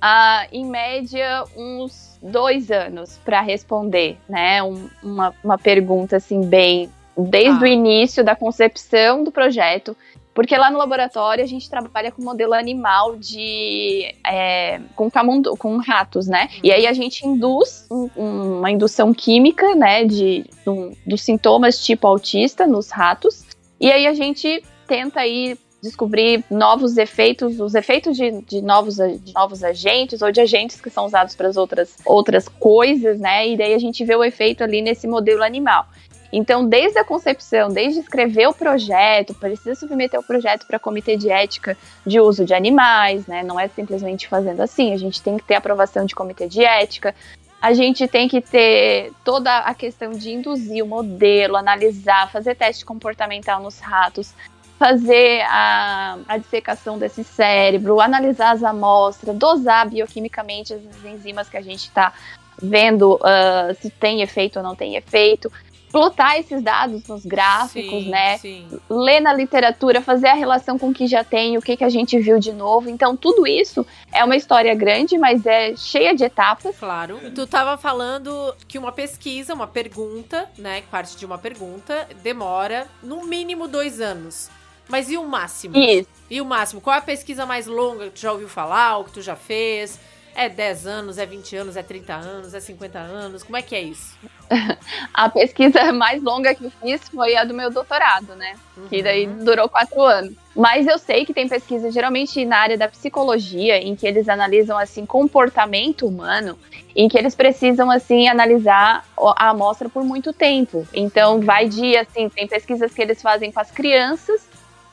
[0.00, 4.62] ah, em média, uns dois anos para responder, né?
[4.62, 6.90] Um- uma, uma pergunta, assim, bem.
[7.16, 7.62] Desde Ah.
[7.62, 9.96] o início da concepção do projeto
[10.34, 15.78] Porque lá no laboratório a gente trabalha com modelo animal de é, com, camundo, com
[15.78, 16.50] ratos, né?
[16.62, 18.10] E aí a gente induz um-
[18.58, 23.46] uma indução química, né, de, do- dos sintomas tipo autista nos ratos.
[23.80, 29.32] E aí a gente tenta aí descobrir novos efeitos, os efeitos de, de novos, de
[29.34, 33.48] novos agentes ou de agentes que são usados para as outras, outras coisas, né?
[33.48, 35.86] E daí a gente vê o efeito ali nesse modelo animal.
[36.32, 41.30] Então, desde a concepção, desde escrever o projeto, precisa submeter o projeto para comitê de
[41.30, 43.42] ética de uso de animais, né?
[43.42, 47.14] Não é simplesmente fazendo assim, a gente tem que ter aprovação de comitê de ética.
[47.60, 52.84] A gente tem que ter toda a questão de induzir o modelo, analisar, fazer teste
[52.84, 54.34] comportamental nos ratos,
[54.78, 61.62] fazer a, a dissecação desse cérebro, analisar as amostras, dosar bioquimicamente as enzimas que a
[61.62, 62.12] gente está
[62.60, 65.50] vendo ah, se tem efeito ou não tem efeito,
[65.90, 68.38] plotar esses dados nos gráficos, Sim, né?
[68.38, 68.66] Sim.
[68.88, 71.88] ler na literatura, fazer a relação com o que já tem, o que, que a
[71.88, 72.90] gente viu de novo.
[72.90, 76.76] Então, tudo isso é uma história grande, mas é cheia de etapas.
[76.78, 77.18] Claro.
[77.34, 80.82] Tu tava falando que uma pesquisa, uma pergunta, né?
[80.90, 84.50] Parte de uma pergunta, demora no mínimo dois anos.
[84.88, 85.76] Mas e o máximo?
[85.76, 86.08] Isso.
[86.30, 86.80] E o máximo?
[86.80, 89.36] Qual é a pesquisa mais longa que tu já ouviu falar, ou que tu já
[89.36, 89.98] fez?
[90.34, 93.42] É 10 anos, é 20 anos, é 30 anos, é 50 anos?
[93.42, 94.14] Como é que é isso?
[95.14, 98.54] A pesquisa mais longa que eu fiz foi a do meu doutorado, né?
[98.90, 99.44] Que daí Uhum.
[99.44, 100.34] durou quatro anos.
[100.54, 104.76] Mas eu sei que tem pesquisa, geralmente na área da psicologia, em que eles analisam,
[104.78, 106.56] assim, comportamento humano,
[106.94, 109.04] em que eles precisam, assim, analisar
[109.36, 110.86] a amostra por muito tempo.
[110.94, 114.45] Então, vai de, assim, tem pesquisas que eles fazem com as crianças,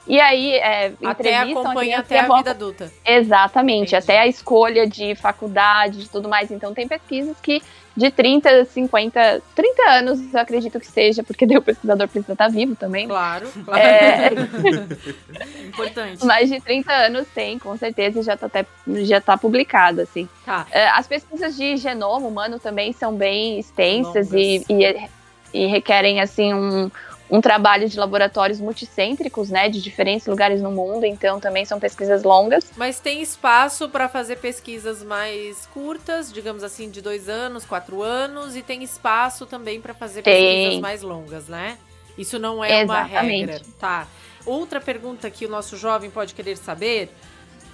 [0.08, 2.92] e aí é, Até acompanha até a avó- vida adulta.
[3.06, 4.12] Exatamente, Entendi.
[4.12, 6.52] até a escolha de faculdade e tudo mais.
[6.52, 7.62] Então, tem pesquisas que
[7.96, 12.48] de 30, 50, 30 anos, eu acredito que seja, porque daí o pesquisador precisa estar
[12.50, 13.06] vivo também.
[13.06, 13.14] né?
[13.14, 13.80] Claro, claro.
[13.82, 14.30] É,
[15.68, 16.26] Importante.
[16.26, 18.66] mais de 30 anos tem, com certeza, e já tá até
[19.04, 20.28] já tá publicado, assim.
[20.46, 20.66] Tá.
[20.72, 25.08] É, As pesquisas de genoma humano também são bem extensas e, e,
[25.54, 26.90] e requerem, assim, um,
[27.34, 32.22] um trabalho de laboratórios multicêntricos, né, de diferentes lugares no mundo, então também são pesquisas
[32.22, 32.72] longas.
[32.78, 38.56] Mas tem espaço para fazer pesquisas mais curtas, digamos assim, de dois anos, quatro anos,
[38.56, 40.62] e tem espaço também para fazer Tem.
[40.62, 41.80] pesquisas mais longas, né?
[42.16, 43.52] Isso não é uma Exatamente.
[43.52, 43.62] regra.
[43.80, 44.08] Tá.
[44.46, 47.10] Outra pergunta que o nosso jovem pode querer saber: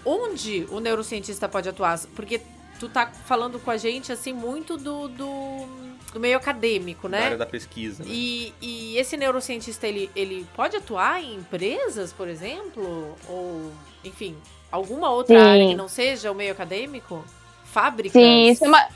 [0.05, 1.99] onde o neurocientista pode atuar?
[2.16, 2.39] Porque
[2.80, 5.66] tu tá falando com a gente assim muito do, do,
[6.12, 7.38] do meio acadêmico, Na área né?
[7.38, 8.03] da pesquisa.
[8.03, 8.10] né?
[8.12, 13.16] E, e esse neurocientista, ele, ele pode atuar em empresas, por exemplo?
[13.28, 13.72] Ou,
[14.03, 14.36] enfim,
[14.72, 15.45] alguma outra Sim.
[15.45, 17.24] área que não seja o meio acadêmico?
[17.66, 18.14] Fábricas?
[18.20, 18.88] Sim, isso é uma,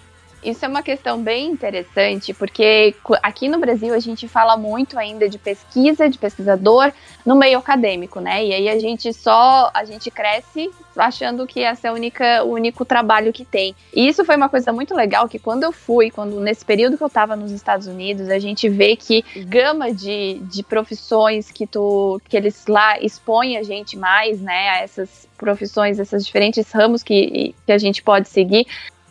[0.44, 5.30] isso é uma questão bem interessante, porque aqui no Brasil a gente fala muito ainda
[5.30, 6.92] de pesquisa, de pesquisador
[7.26, 8.44] no meio acadêmico, né?
[8.46, 12.52] E aí a gente só, a gente cresce achando que esse é a única, o
[12.52, 13.76] único trabalho que tem.
[13.94, 17.04] E isso foi uma coisa muito legal, que quando eu fui, quando nesse período que
[17.04, 22.22] eu estava nos Estados Unidos, a gente vê que gama de, de profissões que tu,
[22.28, 27.54] que eles lá expõem a gente mais, né, a essas profissões, esses diferentes ramos que,
[27.66, 28.66] que a gente pode seguir,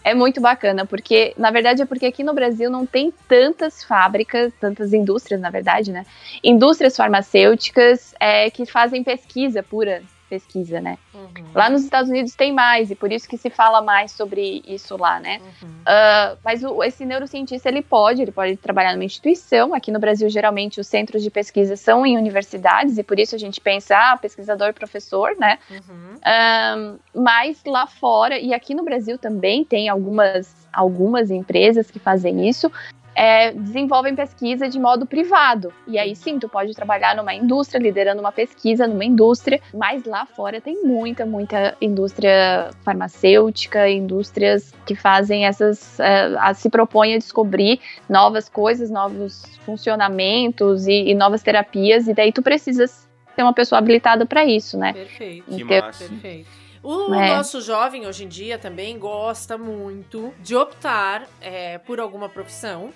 [0.04, 4.52] é muito bacana, porque, na verdade, é porque aqui no Brasil não tem tantas fábricas,
[4.60, 6.04] tantas indústrias, na verdade, né?
[6.42, 10.02] Indústrias farmacêuticas é, que fazem pesquisa, pura
[10.32, 10.96] pesquisa, né?
[11.12, 14.62] Uhum, Lá nos Estados Unidos tem mais, e por isso que se fala mais sobre
[14.66, 15.42] isso lá, né?
[15.42, 15.68] uhum.
[15.84, 19.74] Ah, mas o- esse neurocientista, ele pode, ele pode trabalhar numa instituição.
[19.74, 23.38] Aqui no Brasil, geralmente, os centros de pesquisa são em universidades, e por isso a
[23.38, 25.58] gente pensa, ah, pesquisador, professor, né?
[25.70, 26.14] Uhum.
[26.24, 32.48] Ahn, mas lá fora, e aqui no Brasil também tem algumas, algumas empresas que fazem
[32.48, 32.72] isso,
[33.14, 35.72] é, desenvolvem pesquisa de modo privado.
[35.86, 40.24] E aí sim, tu pode trabalhar numa indústria, liderando uma pesquisa numa indústria, mas lá
[40.26, 46.00] fora tem muita, muita indústria farmacêutica, indústrias que fazem essas.
[46.00, 52.14] eh, a- se propõem a descobrir novas coisas, novos funcionamentos e, e novas terapias, e
[52.14, 54.92] daí tu precisa ser uma pessoa habilitada para isso, né?
[54.92, 55.44] Perfeito.
[55.54, 56.04] Que Então, massa.
[56.08, 56.48] Perfeito.
[56.82, 57.36] O É.
[57.36, 62.90] nosso jovem hoje em dia também gosta muito de optar é, por alguma profissão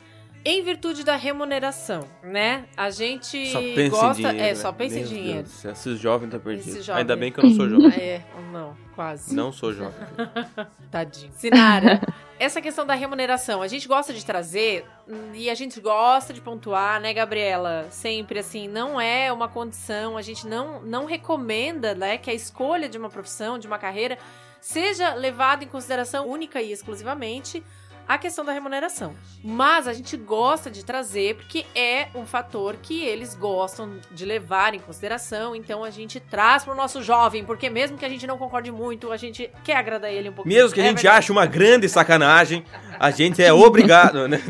[0.49, 2.66] em virtude da remuneração, né?
[2.76, 4.38] A gente Só pensa gosta, em dinheiro.
[4.38, 4.55] é, né?
[4.55, 5.42] só pensa Meu em dinheiro.
[5.42, 6.84] Deus Esses jovens tá perdidos.
[6.84, 7.01] Jovem.
[7.01, 7.90] Ainda bem que eu não sou jovem.
[7.99, 8.22] É,
[8.53, 9.34] não, quase.
[9.34, 9.99] não sou jovem.
[10.88, 11.32] Tadinho.
[11.32, 12.01] Sinara,
[12.38, 14.86] essa questão da remuneração, a gente gosta de trazer
[15.34, 17.88] e a gente gosta de pontuar, né, Gabriela?
[17.90, 22.88] Sempre assim, não é uma condição, a gente não, não recomenda, né, que a escolha
[22.88, 24.16] de uma profissão, de uma carreira,
[24.61, 27.64] seja levada em consideração única e exclusivamente
[28.09, 29.14] a questão da remuneração.
[29.42, 34.74] Mas a gente gosta de trazer porque é um fator que eles gostam de levar
[34.74, 35.54] em consideração.
[35.57, 39.11] Então a gente traz pro nosso jovem, porque mesmo que a gente não concorde muito,
[39.12, 40.54] a gente quer agradar ele um pouquinho.
[40.57, 41.18] Mesmo que a É gente verdade.
[41.18, 42.64] ache uma grande sacanagem,
[42.98, 44.40] a gente é obrigado, né?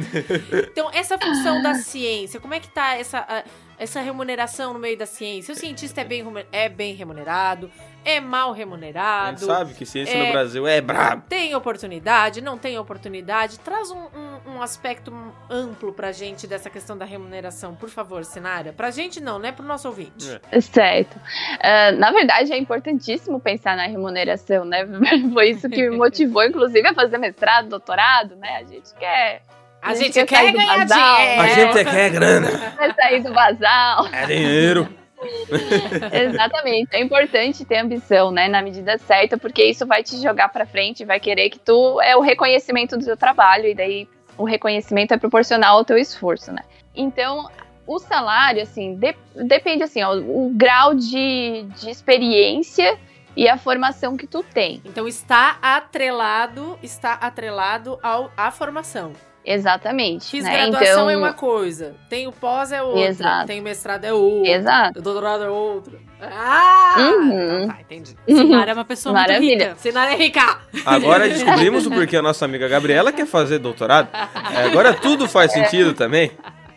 [0.70, 3.44] Então, essa função da ciência, como é que tá essa,
[3.78, 5.52] essa remuneração no meio da ciência?
[5.52, 7.70] O cientista é bem, é bem remunerado?
[8.04, 9.40] É mal A gente remunerado?
[9.44, 10.26] sabe que ciência É.
[10.26, 11.24] no Brasil é brabo.
[11.28, 12.40] Tem oportunidade?
[12.40, 13.58] Não tem oportunidade?
[13.58, 15.12] Traz um, um, um aspecto
[15.50, 18.72] amplo pra gente dessa questão da remuneração, por favor, Sinara.
[18.72, 19.50] Pra gente não, né?
[19.50, 20.40] Pro nosso ouvinte.
[20.52, 20.60] É.
[20.60, 21.18] Certo.
[21.60, 24.86] Ah, na verdade, é importantíssimo pensar na remuneração, né?
[25.34, 28.58] Foi isso que me motivou, inclusive, a fazer mestrado, doutorado, né?
[28.58, 29.42] A gente quer,
[29.86, 31.40] A, A gente gente quer ganhar dinheiro.
[31.42, 34.06] A gente quer grana, quer sair do basal.
[34.12, 34.88] é dinheiro.
[36.12, 36.88] Exatamente.
[36.94, 38.48] É importante ter ambição, né?
[38.48, 42.16] Na medida certa, porque isso vai te jogar pra frente, vai querer que tu é
[42.16, 46.62] o reconhecimento do teu trabalho, e daí o reconhecimento é proporcional ao teu esforço, né?
[46.94, 47.48] Então,
[47.86, 52.98] o salário, assim, de- depende, assim, ó, o grau de, de experiência
[53.36, 54.80] e a formação que tu tem.
[54.84, 59.12] Então está atrelado, está atrelado ao, à formação.
[59.46, 60.28] Exatamente.
[60.28, 60.52] Fiz né?
[60.52, 63.46] graduação então, é uma coisa, tem o pós é outra, Exato.
[63.46, 64.98] tem o mestrado é outra, Exato.
[64.98, 65.98] o doutorado é outra.
[66.20, 66.94] Ah!
[66.98, 67.68] Uhum.
[67.68, 68.16] Tá, entendi.
[68.26, 69.40] Sinara é uma pessoa Maravilha.
[69.40, 69.76] muito rica.
[69.76, 70.58] Sinara é rica.
[70.84, 74.08] Agora descobrimos o porquê a nossa amiga Gabriela quer fazer doutorado.
[74.54, 76.32] É, agora tudo faz sentido também.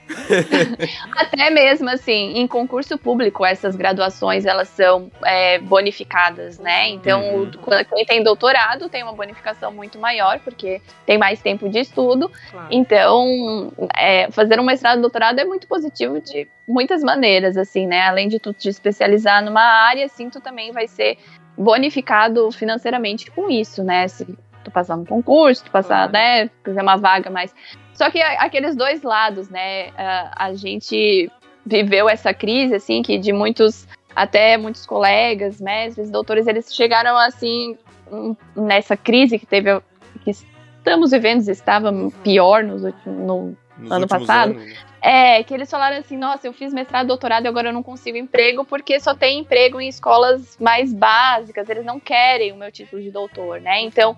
[1.16, 6.90] Até mesmo assim, em concurso público, essas graduações elas são é, bonificadas, né?
[6.90, 7.52] Então, Uhum.
[7.96, 12.32] quem tem doutorado tem uma bonificação muito maior, porque tem mais tempo de estudo.
[12.52, 12.68] Claro.
[12.72, 18.02] Então, é, fazer um mestrado e doutorado é muito positivo de muitas maneiras, assim, né?
[18.02, 21.18] Além de tu te especializar numa área, assim, tu também vai ser
[21.58, 24.08] bonificado financeiramente com isso, né?
[24.08, 24.26] Se
[24.64, 26.12] tu passar no concurso, tu passar, Claro.
[26.14, 26.50] né?
[26.64, 27.54] Quiser uma vaga mais.
[28.00, 29.90] Só que aqueles dois lados, né?
[29.98, 31.30] A, gente
[31.66, 33.86] viveu essa crise, assim, que de muitos,
[34.16, 37.78] até muitos colegas, mestres, doutores, eles chegaram, assim,
[38.56, 39.82] nessa crise que teve,
[40.24, 41.92] que estamos vivendo, estava
[42.24, 44.52] pior nos no, Nos Ano passado?
[44.52, 44.74] anos, né?
[45.02, 48.18] é, que eles falaram assim, nossa, eu fiz mestrado, doutorado e agora eu não consigo
[48.18, 53.02] emprego porque só tem emprego em escolas mais básicas, eles não querem o meu título
[53.02, 53.82] de doutor, né?
[53.82, 54.16] Então,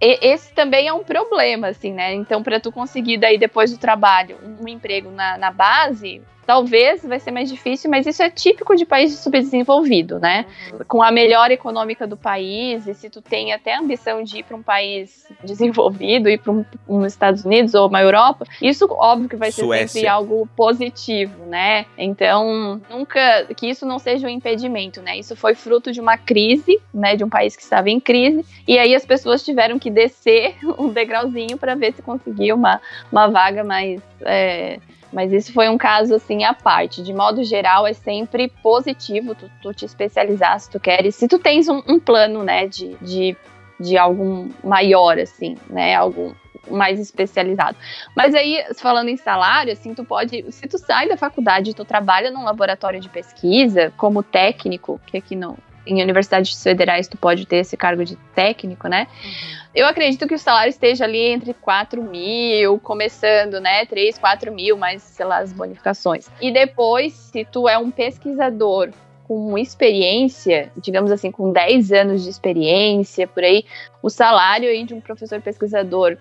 [0.00, 2.12] e- esse também é um problema, assim, né?
[2.14, 7.18] Então, para tu conseguir daí depois do trabalho um, emprego na, na base, talvez vai
[7.18, 10.46] ser mais difícil, mas isso é típico de país subdesenvolvido, né?
[10.86, 14.42] Com a melhor econômica do país, e se tu tem até a ambição de ir
[14.44, 19.28] para um país desenvolvido, ir para um, um Estados Unidos ou uma Europa, isso óbvio
[19.28, 19.88] que vai ser Suécia.
[19.88, 21.84] sempre algo positivo, né?
[21.98, 25.18] Então, nunca que isso não seja um impedimento, né?
[25.18, 28.78] Isso foi fruto de uma crise, né, de um país que estava em crise, e
[28.78, 32.80] aí as pessoas tiveram que descer um degrauzinho para ver se conseguia uma,
[33.10, 34.78] uma vaga mais é,
[35.16, 37.02] mas isso foi um caso assim à parte.
[37.02, 41.14] De modo geral, é sempre positivo tu, tu te especializar se tu queres.
[41.14, 43.34] Se tu tens um, um plano, né, de, de,
[43.80, 46.36] de algo maior, assim, né, algo
[46.70, 47.78] mais especializado.
[48.14, 51.82] Mas aí, falando em salário, assim, tu pode, se tu sai da faculdade e tu
[51.82, 55.56] trabalha num laboratório de pesquisa como técnico, que aqui no
[55.86, 59.06] em universidades federais tu pode ter esse cargo de técnico, né?
[59.74, 63.84] Eu acredito que o salário esteja ali entre 4 mil, começando, né?
[63.86, 66.28] 3, 4 mil, mais, sei lá, as bonificações.
[66.40, 68.90] E depois, se tu é um pesquisador
[69.24, 73.64] com experiência, digamos assim, com 10 anos de experiência, por aí,
[74.00, 76.16] o salário aí de um professor pesquisador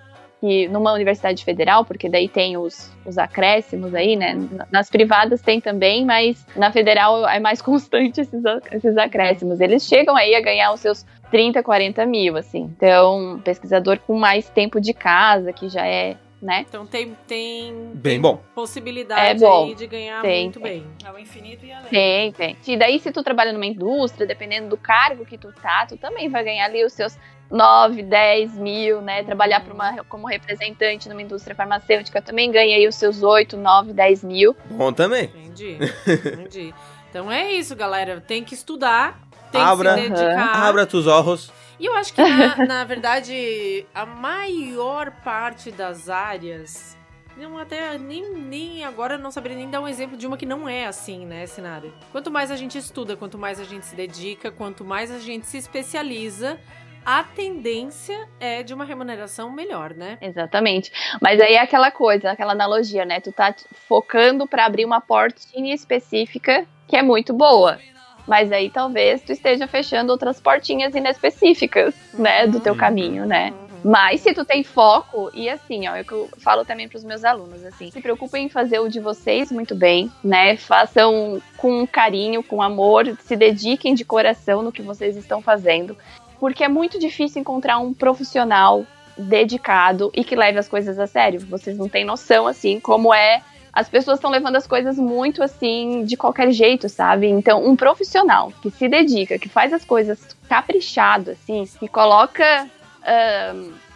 [0.45, 4.37] que numa universidade federal, porque daí tem os, os acréscimos aí, né?
[4.71, 9.59] Nas privadas tem também, mas na federal é mais constante esses, esses acréscimos.
[9.59, 12.71] Eles chegam aí a ganhar os seus 30, 40 mil, assim.
[12.77, 16.63] Então, pesquisador com mais tempo de casa, que já é, né?
[16.69, 18.39] Então tem, tem, Bem tem bom.
[18.53, 19.65] possibilidade É bom.
[19.65, 20.71] aí de ganhar Tem, muito tem.
[20.81, 20.85] bem.
[21.05, 21.89] Ao infinito e além.
[21.89, 22.57] Tem, tem.
[22.67, 26.29] E daí, se tu trabalha numa indústria, dependendo do cargo que tu tá, tu também
[26.29, 27.17] vai ganhar ali os seus
[27.49, 29.23] 9, 10 mil, né?
[29.23, 34.23] Trabalhar uma, como representante numa indústria farmacêutica também ganha aí os seus 8, 9, 10
[34.23, 34.55] mil.
[34.69, 35.25] Bom também.
[35.25, 35.77] Entendi,
[36.07, 36.73] entendi.
[37.09, 38.19] Então é isso, galera.
[38.19, 39.19] Tem que estudar,
[39.51, 39.95] tem Abra.
[39.95, 40.65] que se dedicar.
[40.67, 41.51] Abra tus olhos.
[41.79, 46.97] E eu acho que, na, na verdade, a maior parte das áreas.
[47.37, 50.45] Não, até nem, nem agora eu não saberia nem dar um exemplo de uma que
[50.45, 51.89] não é assim, né, Sinara?
[52.09, 55.45] Quanto mais a gente estuda, quanto mais a gente se dedica, quanto mais a gente
[55.45, 56.57] se especializa,
[57.05, 60.17] a tendência é de uma remuneração melhor, né?
[60.19, 60.91] Exatamente.
[61.21, 63.19] Mas aí é aquela coisa, aquela analogia, né?
[63.19, 63.53] Tu tá
[63.87, 67.79] focando pra abrir uma portinha específica que é muito boa.
[68.27, 72.79] Mas aí talvez tu esteja fechando outras portinhas inespecíficas, né, do teu Uhum.
[72.79, 73.53] caminho, né?
[73.83, 77.03] Mas se tu tem foco, e assim, ó, é o que eu falo também pros
[77.03, 80.57] meus alunos, assim, se preocupem em fazer o de vocês muito bem, né?
[80.57, 85.95] Façam com carinho, com amor, se dediquem de coração no que vocês estão fazendo,
[86.39, 88.85] porque é muito difícil encontrar um profissional
[89.17, 91.39] dedicado e que leve as coisas a sério.
[91.41, 96.05] Vocês não têm noção, assim, como é as pessoas estão levando as coisas muito assim,
[96.05, 97.27] de qualquer jeito, sabe?
[97.27, 102.69] Então, um profissional que se dedica, que faz as coisas caprichado, assim, que coloca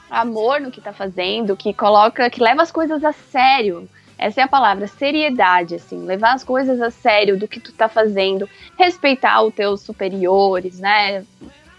[0.10, 3.88] amor no que tá fazendo, que coloca, que leva as coisas a sério.
[4.18, 7.88] Essa é a palavra, seriedade, assim, levar as coisas a sério do que tu tá
[7.88, 11.24] fazendo, respeitar os teus superiores, né?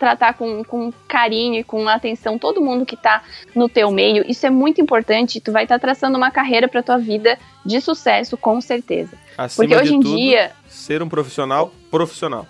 [0.00, 3.22] Tratar com, com carinho e com atenção todo mundo que tá
[3.54, 4.24] no teu meio.
[4.26, 5.40] Isso é muito importante.
[5.40, 9.16] Tu vai estar traçando uma carreira pra tua vida de sucesso, com certeza.
[9.36, 12.46] Acima Porque hoje em tudo, dia, ser um profissional profissional.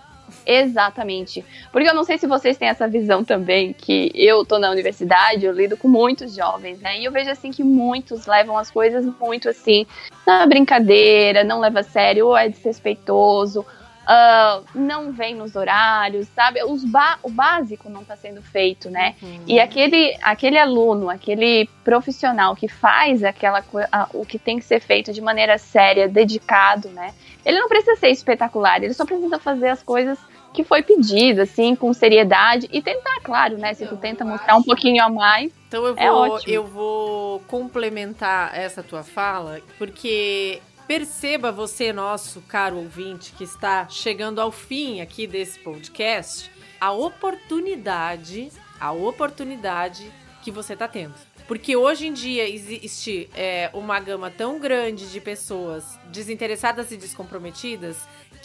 [0.46, 1.44] Exatamente.
[1.72, 5.44] Porque eu não sei se vocês têm essa visão também, que eu tô na universidade,
[5.44, 6.98] eu lido com muitos jovens, né?
[6.98, 9.86] E eu vejo assim que muitos levam as coisas muito assim,
[10.26, 13.64] na brincadeira, não leva a sério, ou é desrespeitoso,
[14.12, 16.62] ah, não vem nos horários, sabe?
[16.64, 19.14] Os ba o básico não tá sendo feito, né?
[19.46, 24.80] E aquele, aquele aluno, aquele profissional que faz aquela a- o que tem que ser
[24.80, 27.14] feito de maneira séria, dedicado, né?
[27.44, 30.18] Ele não precisa ser espetacular, ele só precisa fazer as coisas
[30.52, 33.72] que foi pedido, assim, com seriedade e tentar, claro, né?
[33.74, 36.52] Se tu tenta mostrar um pouquinho a mais, Então eu É vou, ótimo.
[36.52, 40.60] eu vou complementar essa tua fala, porque
[40.90, 48.50] perceba você, nosso caro ouvinte, que está chegando ao fim aqui desse podcast, a oportunidade,
[48.80, 50.12] a oportunidade
[50.42, 51.14] que você está tendo.
[51.46, 57.96] Porque hoje em dia existe é, uma gama tão grande de pessoas desinteressadas e descomprometidas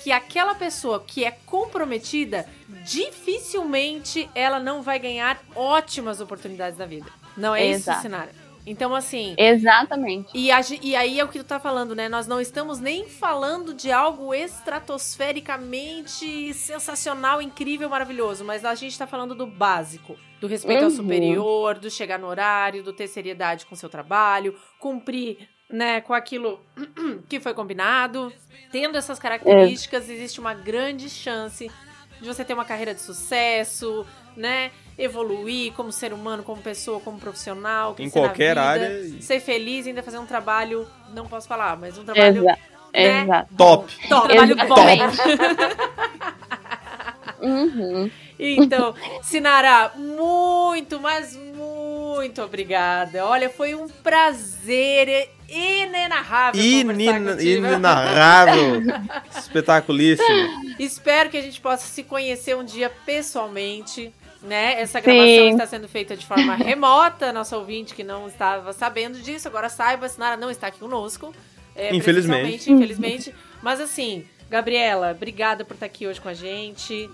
[0.04, 2.48] que aquela pessoa que é comprometida,
[2.84, 7.08] dificilmente ela não vai ganhar ótimas oportunidades na vida.
[7.36, 7.98] Não é Exato.
[7.98, 8.45] isso, Sinara?
[8.66, 10.30] Então, assim, exatamente.
[10.34, 12.10] e, a e aí é o que tu tá falando, né?
[12.10, 19.08] Nós não estamos nem falando de algo estratosfericamente sensacional, incrível, maravilhoso, mas a gente tá
[19.08, 20.96] falando do básico, do respeito ao Uhum.
[20.96, 26.60] superior, do chegar no horário, do ter seriedade com seu trabalho, cumprir, né, com aquilo
[27.30, 28.32] que foi combinado.
[28.72, 31.70] Tendo essas características, existe uma grande chance
[32.22, 34.06] de você ter uma carreira de sucesso,
[34.36, 34.72] né?
[34.98, 39.22] Evoluir como ser humano, como pessoa, como profissional, Em qualquer vida, área.
[39.22, 42.58] ser feliz e ainda fazer um trabalho, não posso falar, mas um trabalho Exa
[42.94, 43.22] né?
[43.24, 43.56] Exato.
[43.58, 43.94] Top.
[44.08, 44.28] top.
[44.30, 44.76] Trabalho bom.
[47.42, 48.10] Uhum.
[48.40, 53.26] Então, Sinara, muito, mas muito obrigada.
[53.26, 57.66] Olha, foi um prazer inenarrável conversar Inin- contigo.
[57.66, 58.82] Inenarrável.
[59.38, 60.76] Espetaculíssimo.
[60.80, 64.12] Espero que a gente possa se conhecer um dia pessoalmente.
[64.42, 64.80] Né?
[64.80, 65.52] Essa gravação Sim.
[65.52, 67.34] está sendo feita de forma remota.
[67.34, 71.34] Nosso ouvinte que não estava sabendo disso, agora saiba, a Sinara não está aqui conosco.
[71.76, 72.70] é, Infelizmente.
[72.72, 73.34] Infelizmente.
[73.62, 77.10] Mas assim, Gabriela, obrigada por estar aqui hoje com a gente.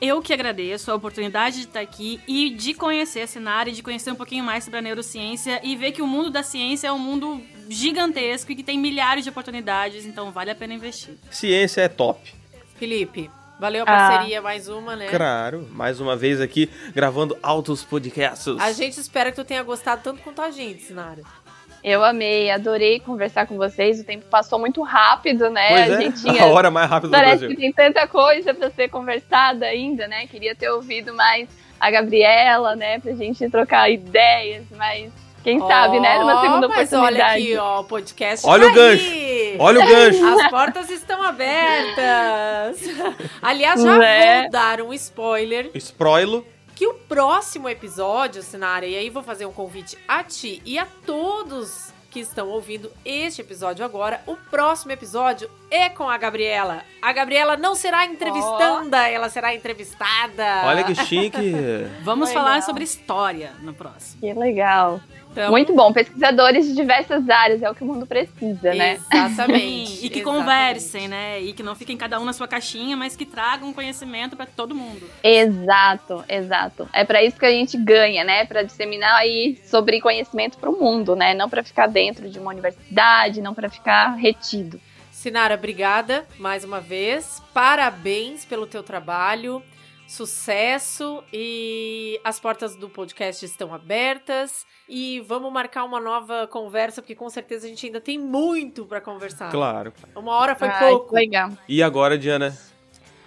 [0.00, 3.82] Eu que agradeço a oportunidade de estar aqui e de conhecer a Sinara e de
[3.82, 6.92] conhecer um pouquinho mais sobre a neurociência e ver que o mundo da ciência é
[6.92, 11.18] um mundo gigantesco e que tem milhares de oportunidades, então vale a pena investir.
[11.30, 12.32] Ciência é top.
[12.76, 13.30] Felipe,
[13.60, 14.08] valeu a Ah.
[14.10, 15.06] parceria mais uma, né?
[15.08, 15.68] Claro.
[15.70, 18.56] Mais uma vez aqui, gravando altos podcasts.
[18.58, 21.22] A gente espera que tu tenha gostado tanto quanto a gente, Sinara.
[21.82, 24.00] Eu amei, adorei conversar com vocês.
[24.00, 25.68] O tempo passou muito rápido, né?
[25.68, 28.52] Pois a é, gente tinha a hora mais rápida do Parece que tem tanta coisa
[28.52, 30.26] pra ser conversada ainda, né?
[30.26, 31.48] Queria ter ouvido mais
[31.78, 32.98] a Gabriela, né?
[32.98, 35.10] Pra gente trocar ideias, mas
[35.42, 36.18] quem sabe, né?
[36.18, 37.22] Numa segunda mas oportunidade.
[37.22, 39.04] olha aqui, ó, o podcast Olha tá o gancho.
[39.10, 39.29] aí.
[39.58, 40.24] Olha o gancho.
[40.26, 42.80] As portas estão abertas.
[43.42, 44.42] Aliás, já Né?
[44.42, 46.46] vou dar um spoiler Sproilo.
[46.74, 50.86] que o próximo episódio, Sinara, e aí vou fazer um convite a ti e a
[51.06, 56.82] todos que estão ouvindo este episódio agora, o próximo episódio é com a Gabriela.
[57.00, 60.62] A Gabriela não será entrevistanda, ela será entrevistada.
[60.64, 61.54] Olha que chique.
[62.02, 62.42] Vamos Legal.
[62.44, 64.20] falar sobre história no próximo.
[64.20, 65.00] Que legal.
[65.30, 65.92] Então, Muito bom.
[65.92, 68.98] Pesquisadores de diversas áreas é o que o mundo precisa, né?
[69.12, 70.00] Exatamente.
[70.00, 70.22] E que exatamente.
[70.24, 71.40] conversem, né?
[71.40, 74.74] E que não fiquem cada um na sua caixinha, mas que tragam conhecimento pra todo
[74.74, 75.08] mundo.
[75.22, 76.88] Exato, exato.
[76.92, 78.44] É pra isso que a gente ganha, né?
[78.46, 81.34] Pra disseminar aí sobre conhecimento pro mundo, né?
[81.34, 84.80] Não pra ficar dentro de uma universidade, não pra ficar retido.
[85.12, 87.42] Sinara, obrigada mais uma vez.
[87.52, 89.62] Parabéns pelo teu trabalho.
[90.10, 97.14] Sucesso e as portas do podcast estão abertas e vamos marcar uma nova conversa porque
[97.14, 99.50] com certeza a gente ainda tem muito pra conversar.
[99.52, 99.92] Claro.
[100.16, 101.14] Uma hora foi Ai, pouco.
[101.14, 101.50] Legal.
[101.68, 102.58] E agora, Diana?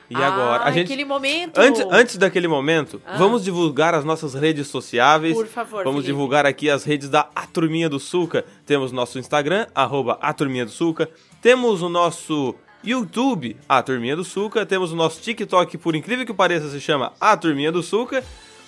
[0.10, 0.64] E agora?
[0.64, 0.88] Ah, A gente.
[0.92, 1.58] aquele momento.
[1.58, 3.16] Antes, antes daquele momento, Ah.
[3.18, 5.34] vamos divulgar as nossas redes sociáveis.
[5.36, 6.08] Por favor, Vamos Felipe.
[6.14, 8.46] divulgar aqui as redes da A Turminha do Sulca.
[8.66, 11.10] Temos nosso Instagram, arroba A Turminha do Sulca.
[11.42, 12.54] Temos o nosso
[12.84, 14.66] YouTube, A Turminha do Sulca.
[14.66, 18.24] Temos o nosso TikTok, por incrível que pareça, se chama A Turminha do Sulca.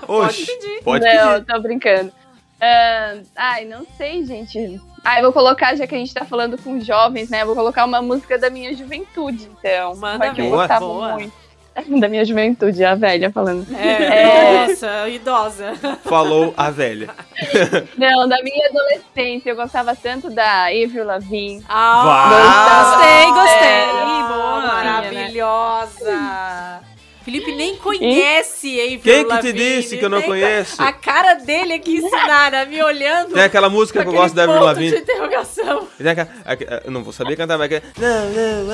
[0.08, 0.82] Oxi, pedir.
[0.82, 1.46] Pode não, pedir.
[1.46, 2.12] tô brincando.
[2.60, 4.80] Ah, ai, não sei, gente.
[5.04, 7.42] Ah, eu vou colocar, já que a gente tá falando com jovens, né?
[7.42, 9.96] Eu vou colocar uma música da minha juventude, então.
[9.96, 11.12] Manda porque eu gostava Boa.
[11.14, 11.41] muito.
[12.00, 13.66] Da minha juventude, a velha falando.
[13.74, 15.72] É, nossa, idosa.
[16.04, 17.08] Falou a velha.
[17.96, 21.64] Não, da minha adolescência, eu gostava tanto da Avril Lavigne.
[21.68, 23.68] Ah, Gostei, gostei.
[23.68, 23.86] É,
[24.28, 24.60] Boa.
[24.66, 26.81] Maravilhosa.
[27.24, 30.82] Felipe nem conhece Avril Quem que te Lavigne, disse que eu não nem- conheço?
[30.82, 33.34] A cara dele aqui ensinada, me olhando.
[33.34, 34.98] Tem aquela música que eu gosto da Avril ponto de Lavigne.
[34.98, 35.88] interrogação.
[35.98, 37.82] Tem aquela- aque- Eu não vou saber cantar, mas aquela...
[37.98, 38.72] No,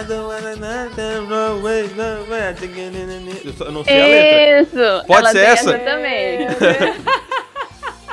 [0.00, 3.54] I don't wanna nothing, no way, no way, I think I need it.
[3.60, 4.60] Eu não sei a letra.
[4.62, 5.06] Isso!
[5.06, 5.78] Pode ela ser tem essa?
[5.78, 6.46] também.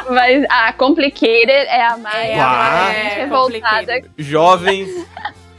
[0.10, 2.90] Mas a Complicated é a mais É, Ah.
[2.94, 4.02] é, é, revoltada.
[4.18, 4.88] Jovem,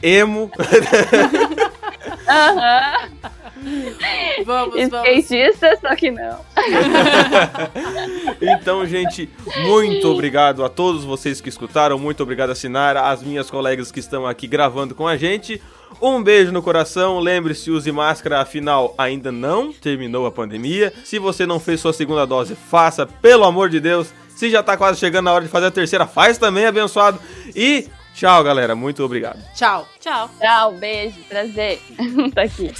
[0.01, 0.49] emo.
[2.27, 3.09] Aham.
[3.21, 3.38] Vamos,
[4.45, 4.75] vamos.
[4.75, 6.39] Skatista, só que não.
[8.41, 9.29] Então, gente,
[9.63, 11.97] muito obrigado a todos vocês que escutaram.
[11.97, 15.61] Muito obrigado a Sinara, as minhas colegas que estão aqui gravando com a gente.
[16.01, 17.19] Um beijo no coração.
[17.19, 20.93] Lembre-se, use máscara, afinal, ainda não terminou a pandemia.
[21.03, 24.13] Se você não fez sua segunda dose, faça, pelo amor de Deus.
[24.35, 27.19] Se já tá quase chegando na hora de fazer a terceira, faz também, abençoado.
[27.53, 28.75] E tchau, galera.
[28.75, 29.39] Muito obrigado.
[29.53, 29.87] Tchau.
[29.99, 30.29] Tchau.
[30.39, 31.81] Tchau, beijo, prazer.
[32.33, 32.71] tá aqui.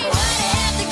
[0.00, 0.91] away.